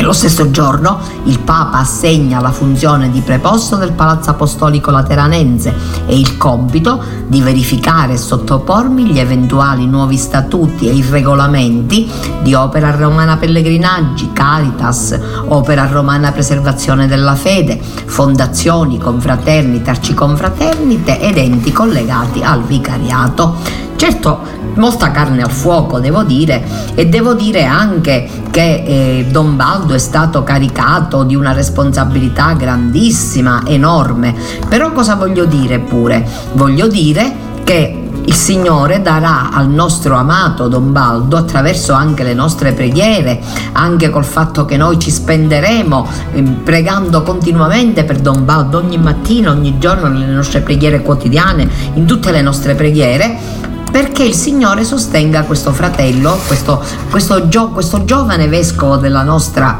[0.02, 5.74] lo stesso giorno il Papa assegna la funzione di preposto del Palazzo Apostolico Lateranense
[6.06, 12.10] e il compito di verificare e sottopormi gli eventuali nuovi statuti e i regolamenti
[12.42, 15.18] di Opera Romana Pellegrinaggi, Caritas,
[15.48, 23.82] Opera Romana Preservazione della Fede, fondazioni, confraternite, arciconfraternite ed enti collegati al vicariato.
[24.04, 24.42] Certo,
[24.76, 26.62] molta carne al fuoco, devo dire,
[26.94, 33.62] e devo dire anche che eh, Don Baldo è stato caricato di una responsabilità grandissima,
[33.66, 34.36] enorme.
[34.68, 36.28] Però cosa voglio dire pure?
[36.52, 37.34] Voglio dire
[37.64, 43.40] che il Signore darà al nostro amato Don Baldo, attraverso anche le nostre preghiere,
[43.72, 49.52] anche col fatto che noi ci spenderemo eh, pregando continuamente per Don Baldo ogni mattina,
[49.52, 55.44] ogni giorno, nelle nostre preghiere quotidiane, in tutte le nostre preghiere, perché il Signore sostenga
[55.44, 59.80] questo fratello, questo, questo, gio, questo giovane vescovo della nostra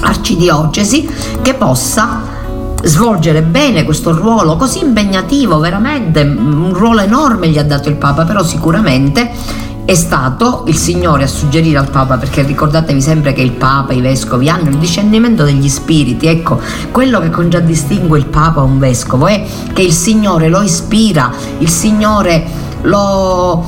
[0.00, 1.08] arcidiocesi,
[1.42, 2.22] che possa
[2.82, 8.24] svolgere bene questo ruolo così impegnativo, veramente un ruolo enorme gli ha dato il Papa,
[8.24, 9.30] però sicuramente
[9.84, 14.00] è stato il Signore a suggerire al Papa, perché ricordatevi sempre che il Papa, i
[14.00, 19.28] vescovi hanno il discernimento degli spiriti, ecco, quello che contraddistingue il Papa a un vescovo
[19.28, 23.64] è che il Signore lo ispira, il Signore lo,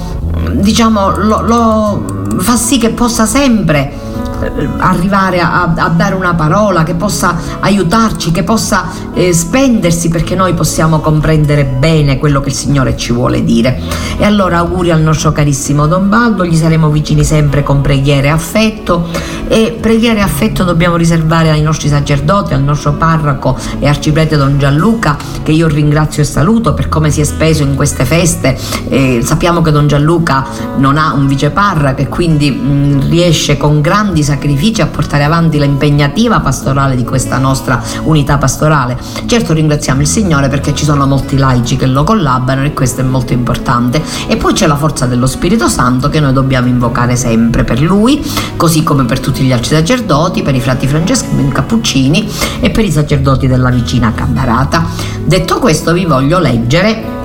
[0.52, 2.04] diciamo, lo, lo
[2.38, 3.92] fa sì che possa sempre
[4.40, 10.34] eh, arrivare a, a, dare una parola, che possa aiutarci, che possa eh, spendersi perché
[10.36, 13.80] noi possiamo comprendere bene quello che il Signore ci vuole dire.
[14.16, 18.30] E allora auguri al nostro carissimo Don Baldo, gli saremo vicini sempre con preghiere e
[18.30, 19.08] affetto
[19.48, 24.58] e preghiere e affetto dobbiamo riservare ai nostri sacerdoti, al nostro parroco e arciprete Don
[24.58, 28.56] Gianluca che io ringrazio e saluto per come si è speso in queste feste.
[28.88, 30.44] Eh, sappiamo che Don Gianluca
[30.76, 36.40] non ha un viceparroco e quindi mh, riesce con grandi sacrifici a portare avanti l'impegnativa
[36.40, 38.98] pastorale di questa nostra unità pastorale.
[39.26, 43.04] Certo ringraziamo il Signore perché ci sono molti laici che lo collaborano e questo è
[43.04, 44.02] molto importante.
[44.26, 48.22] E poi c'è la forza dello Spirito Santo che noi dobbiamo invocare sempre per lui,
[48.56, 52.28] così come per tutti gli altri sacerdoti, per i frati francescani cappuccini
[52.60, 54.86] e per i sacerdoti della vicina Cambarata.
[55.24, 57.16] Detto questo vi voglio leggere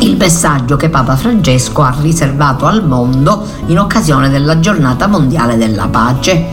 [0.00, 5.86] il messaggio che Papa Francesco ha riservato al mondo in occasione della giornata mondiale della
[5.86, 6.44] pace.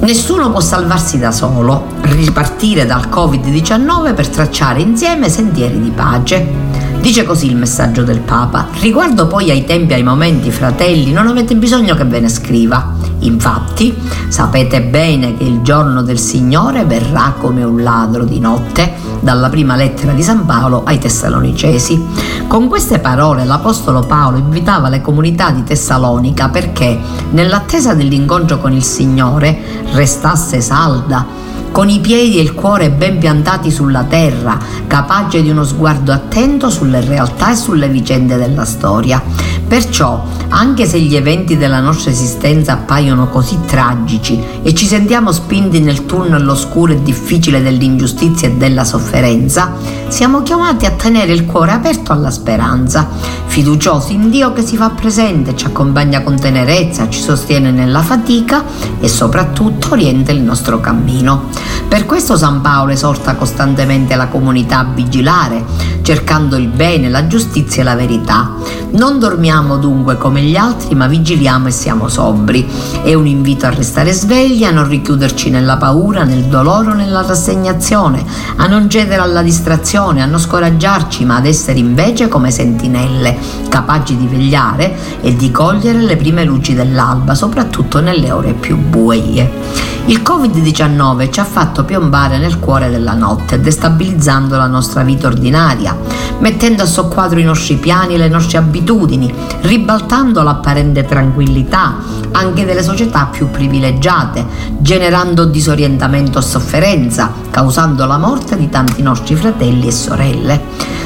[0.00, 6.73] Nessuno può salvarsi da solo, ripartire dal Covid-19 per tracciare insieme sentieri di pace.
[7.04, 8.68] Dice così il messaggio del Papa.
[8.80, 12.94] Riguardo poi ai tempi e ai momenti, fratelli, non avete bisogno che ve ne scriva.
[13.18, 13.94] Infatti,
[14.28, 19.76] sapete bene che il giorno del Signore verrà come un ladro di notte, dalla prima
[19.76, 22.02] lettera di San Paolo ai Tessalonicesi.
[22.46, 26.98] Con queste parole l'Apostolo Paolo invitava le comunità di Tessalonica perché,
[27.32, 29.60] nell'attesa dell'incontro con il Signore,
[29.92, 34.56] restasse salda con i piedi e il cuore ben piantati sulla terra,
[34.86, 39.20] capace di uno sguardo attento sulle realtà e sulle vicende della storia.
[39.66, 45.80] Perciò, anche se gli eventi della nostra esistenza appaiono così tragici e ci sentiamo spinti
[45.80, 49.72] nel tunnel oscuro e difficile dell'ingiustizia e della sofferenza,
[50.06, 53.08] siamo chiamati a tenere il cuore aperto alla speranza,
[53.46, 58.62] fiduciosi in Dio che si fa presente, ci accompagna con tenerezza, ci sostiene nella fatica
[59.00, 61.63] e soprattutto orienta il nostro cammino.
[61.88, 65.64] Per questo San Paolo esorta costantemente la comunità a vigilare,
[66.02, 68.52] cercando il bene, la giustizia e la verità.
[68.90, 72.68] Non dormiamo dunque come gli altri, ma vigiliamo e siamo sobri.
[73.02, 77.22] È un invito a restare svegli, a non richiuderci nella paura, nel dolore o nella
[77.22, 78.24] rassegnazione,
[78.56, 83.36] a non cedere alla distrazione, a non scoraggiarci, ma ad essere invece come sentinelle,
[83.68, 89.92] capaci di vegliare e di cogliere le prime luci dell'alba, soprattutto nelle ore più buie.
[90.06, 95.96] Il Covid-19 ci ha fatto piombare nel cuore della notte, destabilizzando la nostra vita ordinaria,
[96.40, 101.94] mettendo a soqquadro i nostri piani e le nostre abitudini, ribaltando l'apparente tranquillità
[102.32, 104.44] anche delle società più privilegiate,
[104.78, 110.60] generando disorientamento e sofferenza, causando la morte di tanti nostri fratelli e sorelle.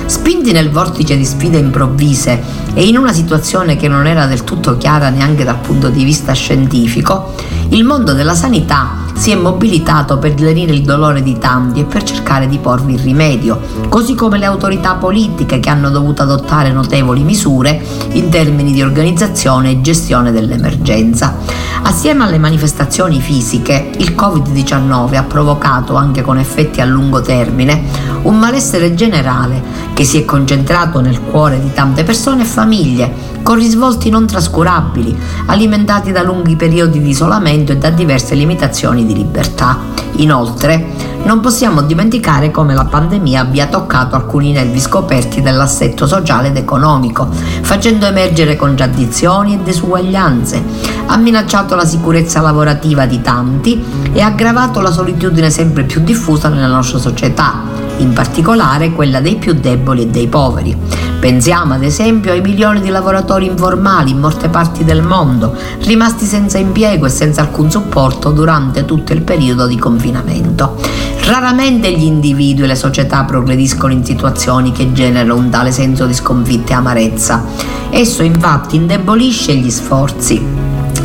[0.06, 2.42] Spinti nel vortice di sfide improvvise
[2.72, 6.32] e in una situazione che non era del tutto chiara neanche dal punto di vista
[6.32, 7.34] scientifico,
[7.70, 12.02] il mondo della sanità si è mobilitato per lenire il dolore di tanti e per
[12.02, 17.24] cercare di porvi il rimedio, così come le autorità politiche che hanno dovuto adottare notevoli
[17.24, 21.36] misure in termini di organizzazione e gestione dell'emergenza.
[21.82, 27.82] Assieme alle manifestazioni fisiche, il Covid-19 ha provocato, anche con effetti a lungo termine,
[28.22, 29.62] un malessere generale
[29.94, 33.12] che si è concentrato nel cuore di tante persone e famiglie,
[33.42, 35.16] con risvolti non trascurabili,
[35.46, 39.78] alimentati da lunghi periodi di isolamento e da diverse limitazioni di libertà.
[40.16, 46.56] Inoltre, non possiamo dimenticare come la pandemia abbia toccato alcuni nervi scoperti dell'assetto sociale ed
[46.56, 47.28] economico,
[47.62, 50.64] facendo emergere contraddizioni e desuguaglianze,
[51.06, 56.66] ha minacciato la sicurezza lavorativa di tanti e aggravato la solitudine sempre più diffusa nella
[56.66, 57.62] nostra società,
[57.98, 60.76] in particolare quella dei più deboli e dei poveri.
[61.20, 66.58] Pensiamo ad esempio ai milioni di lavoratori informali in molte parti del mondo, rimasti senza
[66.58, 70.76] impiego e senza alcun supporto durante tutto il periodo di confinamento.
[71.24, 76.14] Raramente gli individui e le società progrediscono in situazioni che generano un tale senso di
[76.14, 77.44] sconfitta e amarezza.
[77.90, 80.57] Esso infatti indebolisce gli sforzi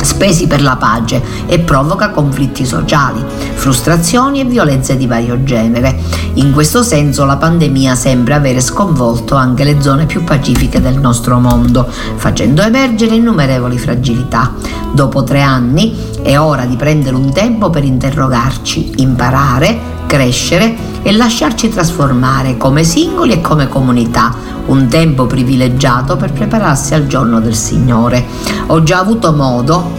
[0.04, 3.22] spesi per la pace e provoca conflitti sociali,
[3.54, 5.98] frustrazioni e violenze di vario genere.
[6.34, 11.38] In questo senso la pandemia sembra avere sconvolto anche le zone più pacifiche del nostro
[11.38, 14.52] mondo, facendo emergere innumerevoli fragilità.
[14.92, 21.68] Dopo tre anni è ora di prendere un tempo per interrogarci, imparare, crescere e lasciarci
[21.68, 24.34] trasformare come singoli e come comunità,
[24.66, 28.24] un tempo privilegiato per prepararsi al giorno del Signore.
[28.68, 29.92] Ho già avuto modo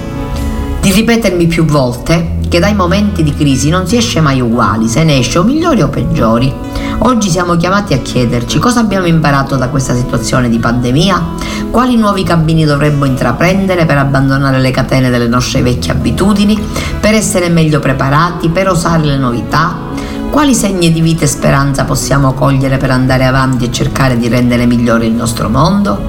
[0.82, 5.04] di ripetermi più volte che dai momenti di crisi non si esce mai uguali, se
[5.04, 6.52] ne esce o migliori o peggiori.
[7.00, 11.24] Oggi siamo chiamati a chiederci cosa abbiamo imparato da questa situazione di pandemia,
[11.70, 16.60] quali nuovi cammini dovremmo intraprendere per abbandonare le catene delle nostre vecchie abitudini,
[17.00, 19.85] per essere meglio preparati, per osare le novità,
[20.30, 24.66] quali segni di vita e speranza possiamo cogliere per andare avanti e cercare di rendere
[24.66, 26.00] migliore il nostro mondo?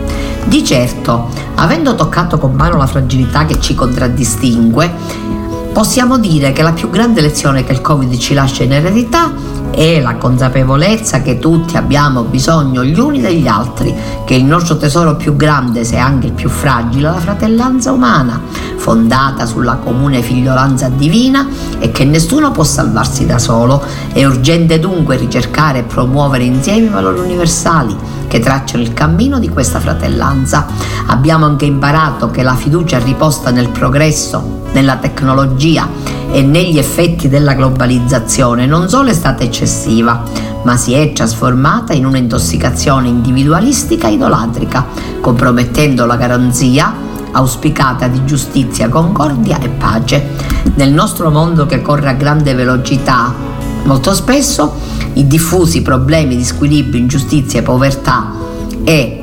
[0.45, 4.91] Di certo, avendo toccato con mano la fragilità che ci contraddistingue,
[5.73, 9.33] possiamo dire che la più grande lezione che il Covid ci lascia in eredità
[9.71, 13.95] è la consapevolezza che tutti abbiamo bisogno gli uni degli altri,
[14.25, 18.41] che il nostro tesoro più grande, se anche il più fragile, è la fratellanza umana,
[18.77, 21.47] fondata sulla comune figliolanza divina
[21.79, 23.83] e che nessuno può salvarsi da solo.
[24.13, 27.97] È urgente dunque ricercare e promuovere insieme i valori universali
[28.27, 30.67] che tracciano il cammino di questa fratellanza.
[31.07, 35.89] Abbiamo anche imparato che la fiducia riposta nel progresso, nella tecnologia
[36.31, 40.23] e negli effetti della globalizzazione non solo è stata eccessiva,
[40.65, 44.85] ma si è trasformata in un'intossicazione individualistica e idolatrica,
[45.21, 46.93] compromettendo la garanzia
[47.33, 50.31] auspicata di giustizia, concordia e pace.
[50.75, 53.33] Nel nostro mondo che corre a grande velocità,
[53.87, 54.75] molto spesso
[55.15, 58.33] i diffusi problemi di squilibrio, ingiustizia, povertà
[58.85, 59.23] e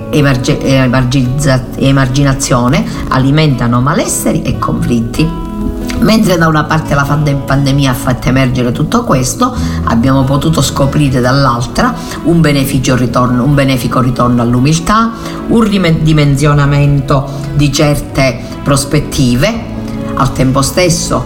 [1.77, 5.41] emarginazione alimentano malesseri e conflitti.
[5.99, 7.03] Mentre da una parte la
[7.45, 9.55] pandemia ha fatto emergere tutto questo,
[9.85, 11.93] abbiamo potuto scoprire dall'altra
[12.23, 12.41] un,
[12.95, 15.11] ritorno, un benefico ritorno all'umiltà,
[15.47, 19.71] un ridimensionamento di certe prospettive.
[20.15, 21.25] Al tempo stesso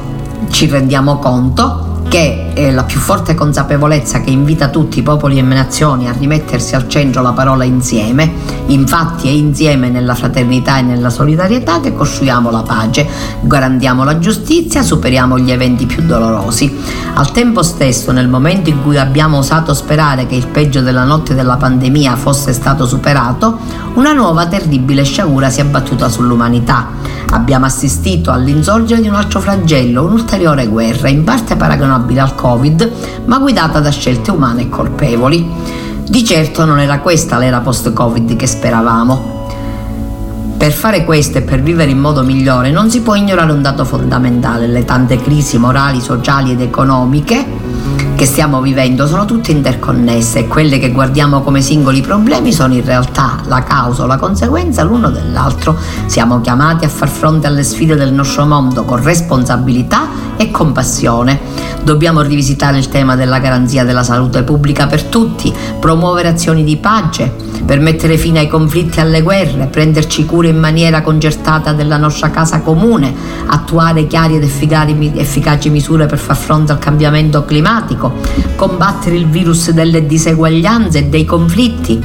[0.51, 5.41] ci rendiamo conto che è la più forte consapevolezza che invita tutti i popoli e
[5.41, 8.31] nazioni a rimettersi al centro la parola insieme.
[8.67, 13.07] Infatti è insieme nella fraternità e nella solidarietà che costruiamo la pace,
[13.41, 16.75] garantiamo la giustizia, superiamo gli eventi più dolorosi.
[17.13, 21.33] Al tempo stesso, nel momento in cui abbiamo osato sperare che il peggio della notte
[21.33, 23.57] della pandemia fosse stato superato,
[23.95, 26.89] una nuova terribile sciagura si è abbattuta sull'umanità.
[27.29, 31.55] Abbiamo assistito all'insorgere di un altro flagello, un'ulteriore guerra, in parte
[31.97, 32.91] paragonabile al Covid,
[33.25, 35.49] ma guidata da scelte umane e colpevoli.
[36.07, 39.35] Di certo non era questa l'era post-Covid che speravamo.
[40.57, 43.85] Per fare questo e per vivere in modo migliore non si può ignorare un dato
[43.85, 47.45] fondamentale, le tante crisi morali, sociali ed economiche
[48.17, 52.83] che stiamo vivendo sono tutte interconnesse e quelle che guardiamo come singoli problemi sono in
[52.83, 55.77] realtà la causa o la conseguenza l'uno dell'altro.
[56.07, 61.39] Siamo chiamati a far fronte alle sfide del nostro mondo con responsabilità e compassione.
[61.83, 67.31] Dobbiamo rivisitare il tema della garanzia della salute pubblica per tutti, promuovere azioni di pace,
[67.65, 72.29] per mettere fine ai conflitti e alle guerre, prenderci cura in maniera concertata della nostra
[72.29, 73.13] casa comune,
[73.47, 78.13] attuare chiari ed efficaci misure per far fronte al cambiamento climatico
[78.55, 82.03] combattere il virus delle diseguaglianze e dei conflitti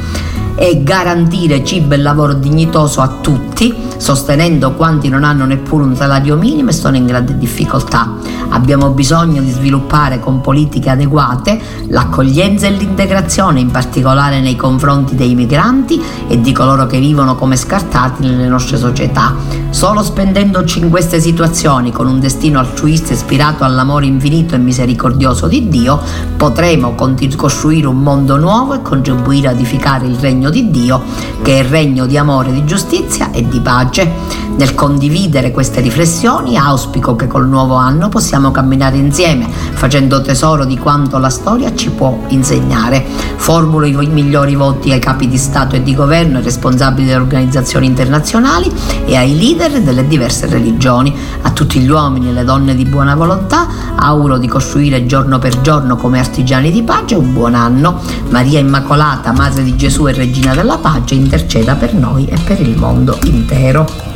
[0.54, 6.36] e garantire cibo e lavoro dignitoso a tutti, sostenendo quanti non hanno neppure un salario
[6.36, 8.16] minimo e sono in grande difficoltà.
[8.52, 15.34] Abbiamo bisogno di sviluppare con politiche adeguate l'accoglienza e l'integrazione, in particolare nei confronti dei
[15.34, 19.34] migranti e di coloro che vivono come scartati nelle nostre società.
[19.70, 25.68] Solo spendendoci in queste situazioni con un destino altruista ispirato all'amore infinito e misericordioso di
[25.68, 26.00] Dio,
[26.36, 26.94] potremo
[27.36, 31.02] costruire un mondo nuovo e contribuire a edificare il regno di Dio,
[31.42, 34.40] che è il regno di amore, di giustizia e di pace.
[34.56, 40.76] Nel condividere queste riflessioni auspico che col nuovo anno possiamo camminare insieme, facendo tesoro di
[40.78, 43.04] quanto la storia ci può insegnare.
[43.36, 47.86] Formulo i migliori voti ai capi di Stato e di governo, ai responsabili delle organizzazioni
[47.86, 48.70] internazionali
[49.04, 51.14] e ai leader delle diverse religioni.
[51.42, 53.66] A tutti gli uomini e le donne di buona volontà
[53.96, 58.00] auguro di costruire giorno per giorno come artigiani di pace un buon anno.
[58.30, 62.76] Maria Immacolata, Madre di Gesù e Regina della Pace, interceda per noi e per il
[62.76, 64.11] mondo intero.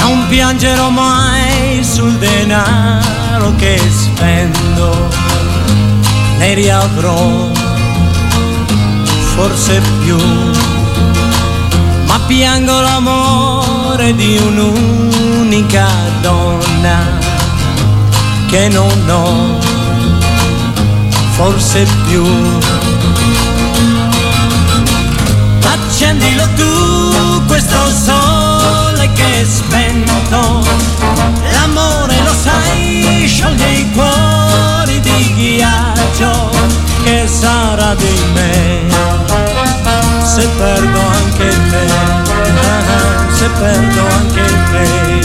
[0.00, 5.08] Non piangerò mai sul denaro che spendo,
[6.38, 7.50] ne riavrò
[9.34, 10.16] forse più,
[12.06, 15.86] ma piango l'amore di un'unica
[16.20, 16.98] donna
[18.46, 19.58] che non ho
[21.32, 22.24] forse più.
[25.64, 28.25] Accendilo tu questo che
[29.44, 30.64] spento,
[31.52, 36.50] l'amore lo sai, scioglie i cuori di ghiaccio,
[37.04, 38.84] che sarà di me,
[40.22, 41.86] se perdo anche te,
[43.34, 45.16] se perdo anche te.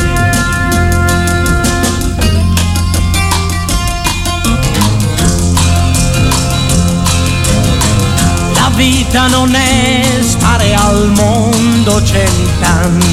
[8.82, 13.11] vita non è stare al mondo cent'anni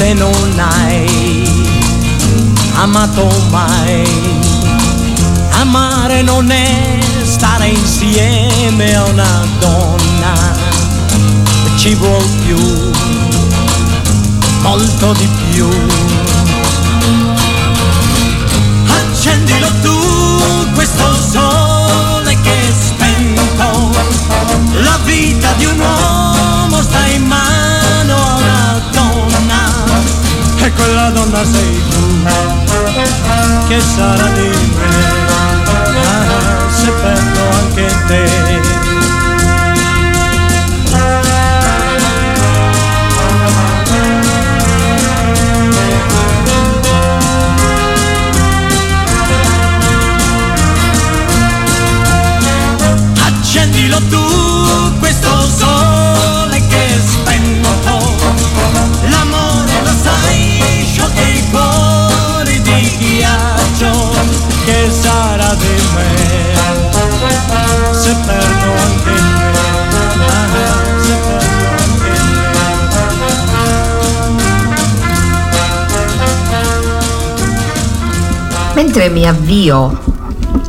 [0.00, 1.44] se non hai
[2.76, 4.02] amato mai.
[5.60, 10.32] Amare non è stare insieme a una donna,
[11.76, 12.90] ci vuol più,
[14.62, 15.68] molto di più.
[18.86, 19.98] Accendilo tu
[20.72, 22.72] questo sole che è
[24.82, 26.29] la vita di un uomo
[30.80, 32.22] quella donna sei tu
[33.68, 35.28] che sarà di me.
[35.68, 38.28] Ah, se perdo anche te.
[53.26, 54.99] Accendilo tu
[78.82, 80.00] mentre mi avvio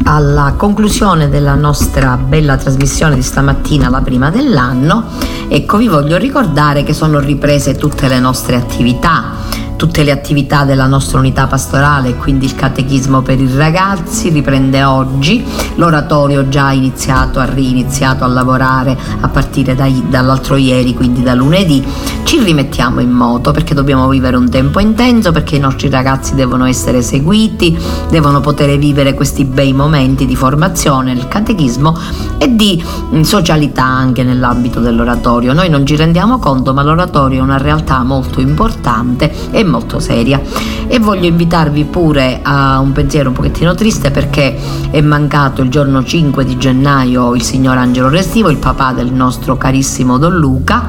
[0.04, 5.06] alla conclusione della nostra bella trasmissione di stamattina, la prima dell'anno,
[5.48, 9.41] ecco vi voglio ricordare che sono riprese tutte le nostre attività
[9.82, 15.44] tutte le attività della nostra unità pastorale, quindi il catechismo per i ragazzi riprende oggi,
[15.74, 21.34] l'oratorio già ha iniziato, ha riniziato a lavorare a partire dai, dall'altro ieri, quindi da
[21.34, 21.84] lunedì,
[22.26, 26.66] ci rimettiamo in moto perché dobbiamo vivere un tempo intenso, perché i nostri ragazzi devono
[26.66, 27.76] essere seguiti,
[28.12, 31.98] devono poter vivere questi bei momenti di formazione nel catechismo
[32.38, 32.82] e di
[33.16, 35.54] mm, socialità anche nell'ambito dell'oratorio.
[35.54, 40.40] Noi non ci rendiamo conto, ma l'oratorio è una realtà molto importante e molto seria.
[40.88, 44.56] E voglio invitarvi pure a un pensiero un pochettino triste perché
[44.92, 49.58] è mancato il giorno 5 di gennaio il signor Angelo Restivo, il papà del nostro
[49.58, 50.86] carissimo Don Luca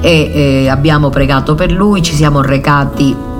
[0.00, 3.34] e eh, abbiamo pregato per lui, ci siamo recati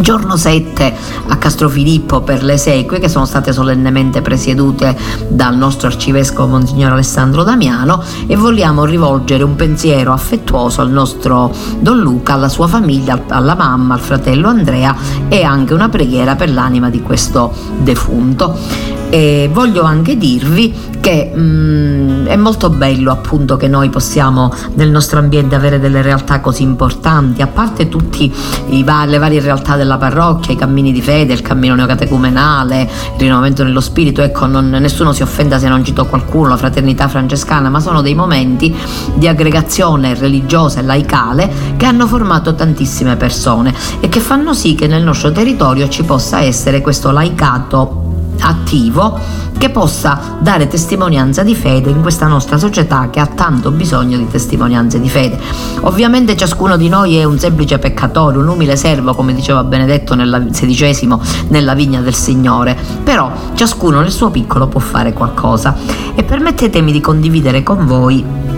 [0.00, 0.94] Giorno 7
[1.28, 4.96] a Castrofilippo per le esequie che sono state solennemente presiedute
[5.28, 11.98] dal nostro arcivescovo Monsignor Alessandro Damiano e vogliamo rivolgere un pensiero affettuoso al nostro Don
[11.98, 14.96] Luca, alla sua famiglia, alla mamma, al fratello Andrea
[15.28, 18.97] e anche una preghiera per l'anima di questo defunto.
[19.10, 25.18] E voglio anche dirvi che mm, è molto bello appunto che noi possiamo nel nostro
[25.18, 28.30] ambiente avere delle realtà così importanti, a parte tutte
[28.68, 32.82] le varie realtà della parrocchia, i cammini di fede, il cammino neocatecumenale,
[33.14, 37.08] il rinnovamento nello spirito, ecco non, nessuno si offenda se non cito qualcuno, la fraternità
[37.08, 38.74] francescana, ma sono dei momenti
[39.14, 44.86] di aggregazione religiosa e laicale che hanno formato tantissime persone e che fanno sì che
[44.86, 48.07] nel nostro territorio ci possa essere questo laicato
[48.40, 54.16] attivo che possa dare testimonianza di fede in questa nostra società che ha tanto bisogno
[54.16, 55.38] di testimonianze di fede.
[55.80, 60.46] Ovviamente ciascuno di noi è un semplice peccatore, un umile servo, come diceva Benedetto nella
[60.50, 65.76] sedicesimo nella vigna del Signore, però ciascuno nel suo piccolo può fare qualcosa
[66.14, 68.57] e permettetemi di condividere con voi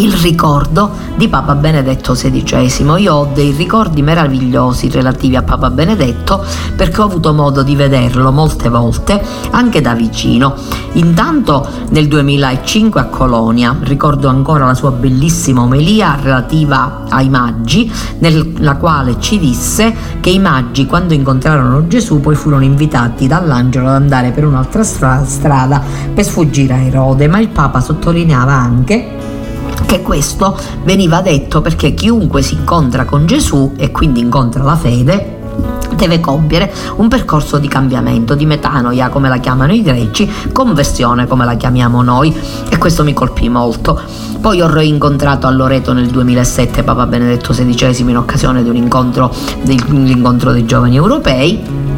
[0.00, 2.94] il ricordo di Papa Benedetto XVI.
[2.98, 6.42] Io ho dei ricordi meravigliosi relativi a Papa Benedetto
[6.74, 10.54] perché ho avuto modo di vederlo molte volte anche da vicino.
[10.92, 18.76] Intanto nel 2005 a Colonia ricordo ancora la sua bellissima omelia relativa ai maggi nella
[18.76, 24.30] quale ci disse che i maggi quando incontrarono Gesù poi furono invitati dall'angelo ad andare
[24.30, 25.82] per un'altra strada
[26.14, 29.19] per sfuggire a Erode, ma il Papa sottolineava anche
[29.86, 35.38] che questo veniva detto perché chiunque si incontra con Gesù e quindi incontra la fede
[35.94, 41.44] deve compiere un percorso di cambiamento, di metanoia come la chiamano i greci, conversione come
[41.44, 42.34] la chiamiamo noi
[42.68, 44.00] e questo mi colpì molto.
[44.40, 49.34] Poi ho reincontrato a Loreto nel 2007 Papa Benedetto XVI in occasione di un incontro,
[49.62, 51.89] dell'incontro dei giovani europei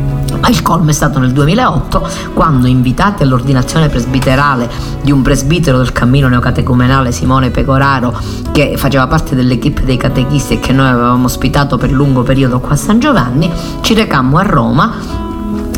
[0.49, 4.69] il colmo è stato nel 2008 quando invitati all'ordinazione presbiterale
[5.03, 8.19] di un presbitero del cammino neocatecumenale Simone Pecoraro
[8.53, 12.73] che faceva parte dell'equipe dei catechisti e che noi avevamo ospitato per lungo periodo qua
[12.73, 15.22] a San Giovanni, ci recammo a Roma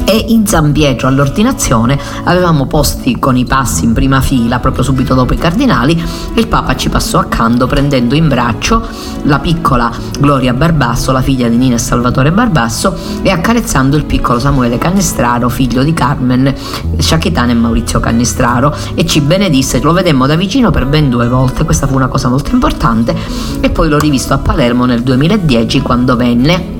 [0.05, 5.15] e in San Pietro all'ordinazione avevamo posti con i passi in prima fila proprio subito
[5.15, 6.01] dopo i cardinali
[6.35, 8.87] e il Papa ci passò accanto prendendo in braccio
[9.23, 14.39] la piccola Gloria Barbasso, la figlia di Nina e Salvatore Barbasso e accarezzando il piccolo
[14.39, 16.55] Samuele Cannistraro, figlio di Carmen
[16.99, 21.65] Sciacchitana e Maurizio Cannistraro e ci benedisse, lo vedemmo da vicino per ben due volte,
[21.65, 23.15] questa fu una cosa molto importante
[23.61, 26.74] e poi l'ho rivisto a Palermo nel 2010 quando venne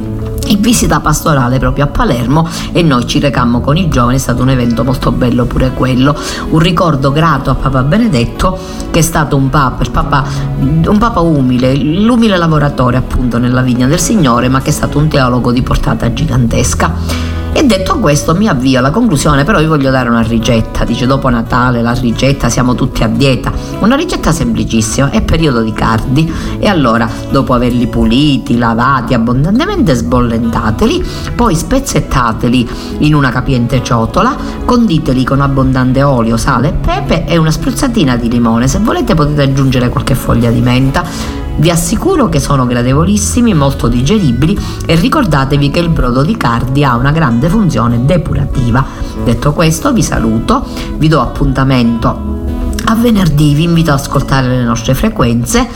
[0.47, 4.43] in visita pastorale proprio a Palermo e noi ci recammo con i giovani, è stato
[4.43, 6.17] un evento molto bello pure quello,
[6.51, 8.59] un ricordo grato a Papa Benedetto
[8.91, 10.25] che è stato un papa, papa,
[10.59, 15.09] un papa umile, l'umile lavoratore appunto nella vigna del Signore, ma che è stato un
[15.09, 17.34] teologo di portata gigantesca.
[17.57, 21.29] E detto questo mi avvio alla conclusione, però vi voglio dare una ricetta, dice dopo
[21.29, 26.31] Natale la ricetta, siamo tutti a dieta, una ricetta semplicissima, è periodo di cardi.
[26.59, 35.23] E allora dopo averli puliti, lavati, abbondantemente sbollentateli, poi spezzettateli in una capiente ciotola, conditeli
[35.23, 39.91] con abbondante olio, sale e pepe e una spruzzatina di limone, se volete potete aggiungere
[39.91, 45.89] qualche foglia di menta vi assicuro che sono gradevolissimi, molto digeribili e ricordatevi che il
[45.89, 48.85] brodo di cardi ha una grande funzione depurativa.
[49.25, 52.44] Detto questo vi saluto, vi do appuntamento
[52.87, 55.67] a venerdì vi invito ad ascoltare le nostre frequenze,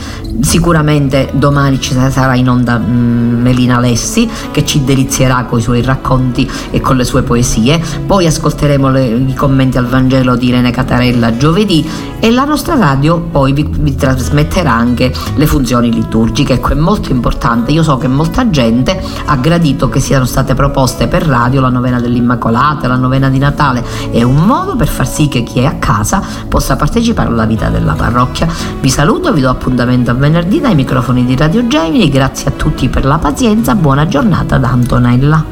[0.41, 5.81] sicuramente domani ci sarà in onda mm, Melina Lessi che ci delizierà con i suoi
[5.81, 10.71] racconti e con le sue poesie, poi ascolteremo le, i commenti al Vangelo di Irene
[10.71, 11.87] Catarella giovedì
[12.19, 17.11] e la nostra radio poi vi, vi trasmetterà anche le funzioni liturgiche, ecco è molto
[17.11, 21.69] importante, io so che molta gente ha gradito che siano state proposte per radio la
[21.69, 25.65] novena dell'Immacolata, la novena di Natale, è un modo per far sì che chi è
[25.65, 28.47] a casa possa partecipare partecipare alla vita della parrocchia.
[28.79, 32.89] Vi saluto, vi do appuntamento a venerdì dai microfoni di Radio Gemini, grazie a tutti
[32.89, 35.43] per la pazienza, buona giornata da Antonella.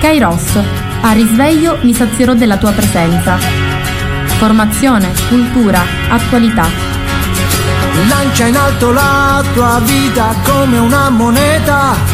[0.00, 0.58] Kairos,
[1.00, 3.36] a risveglio mi sazierò della tua presenza.
[4.36, 6.66] Formazione, cultura, attualità.
[8.08, 12.12] Lancia in alto la tua vita come una moneta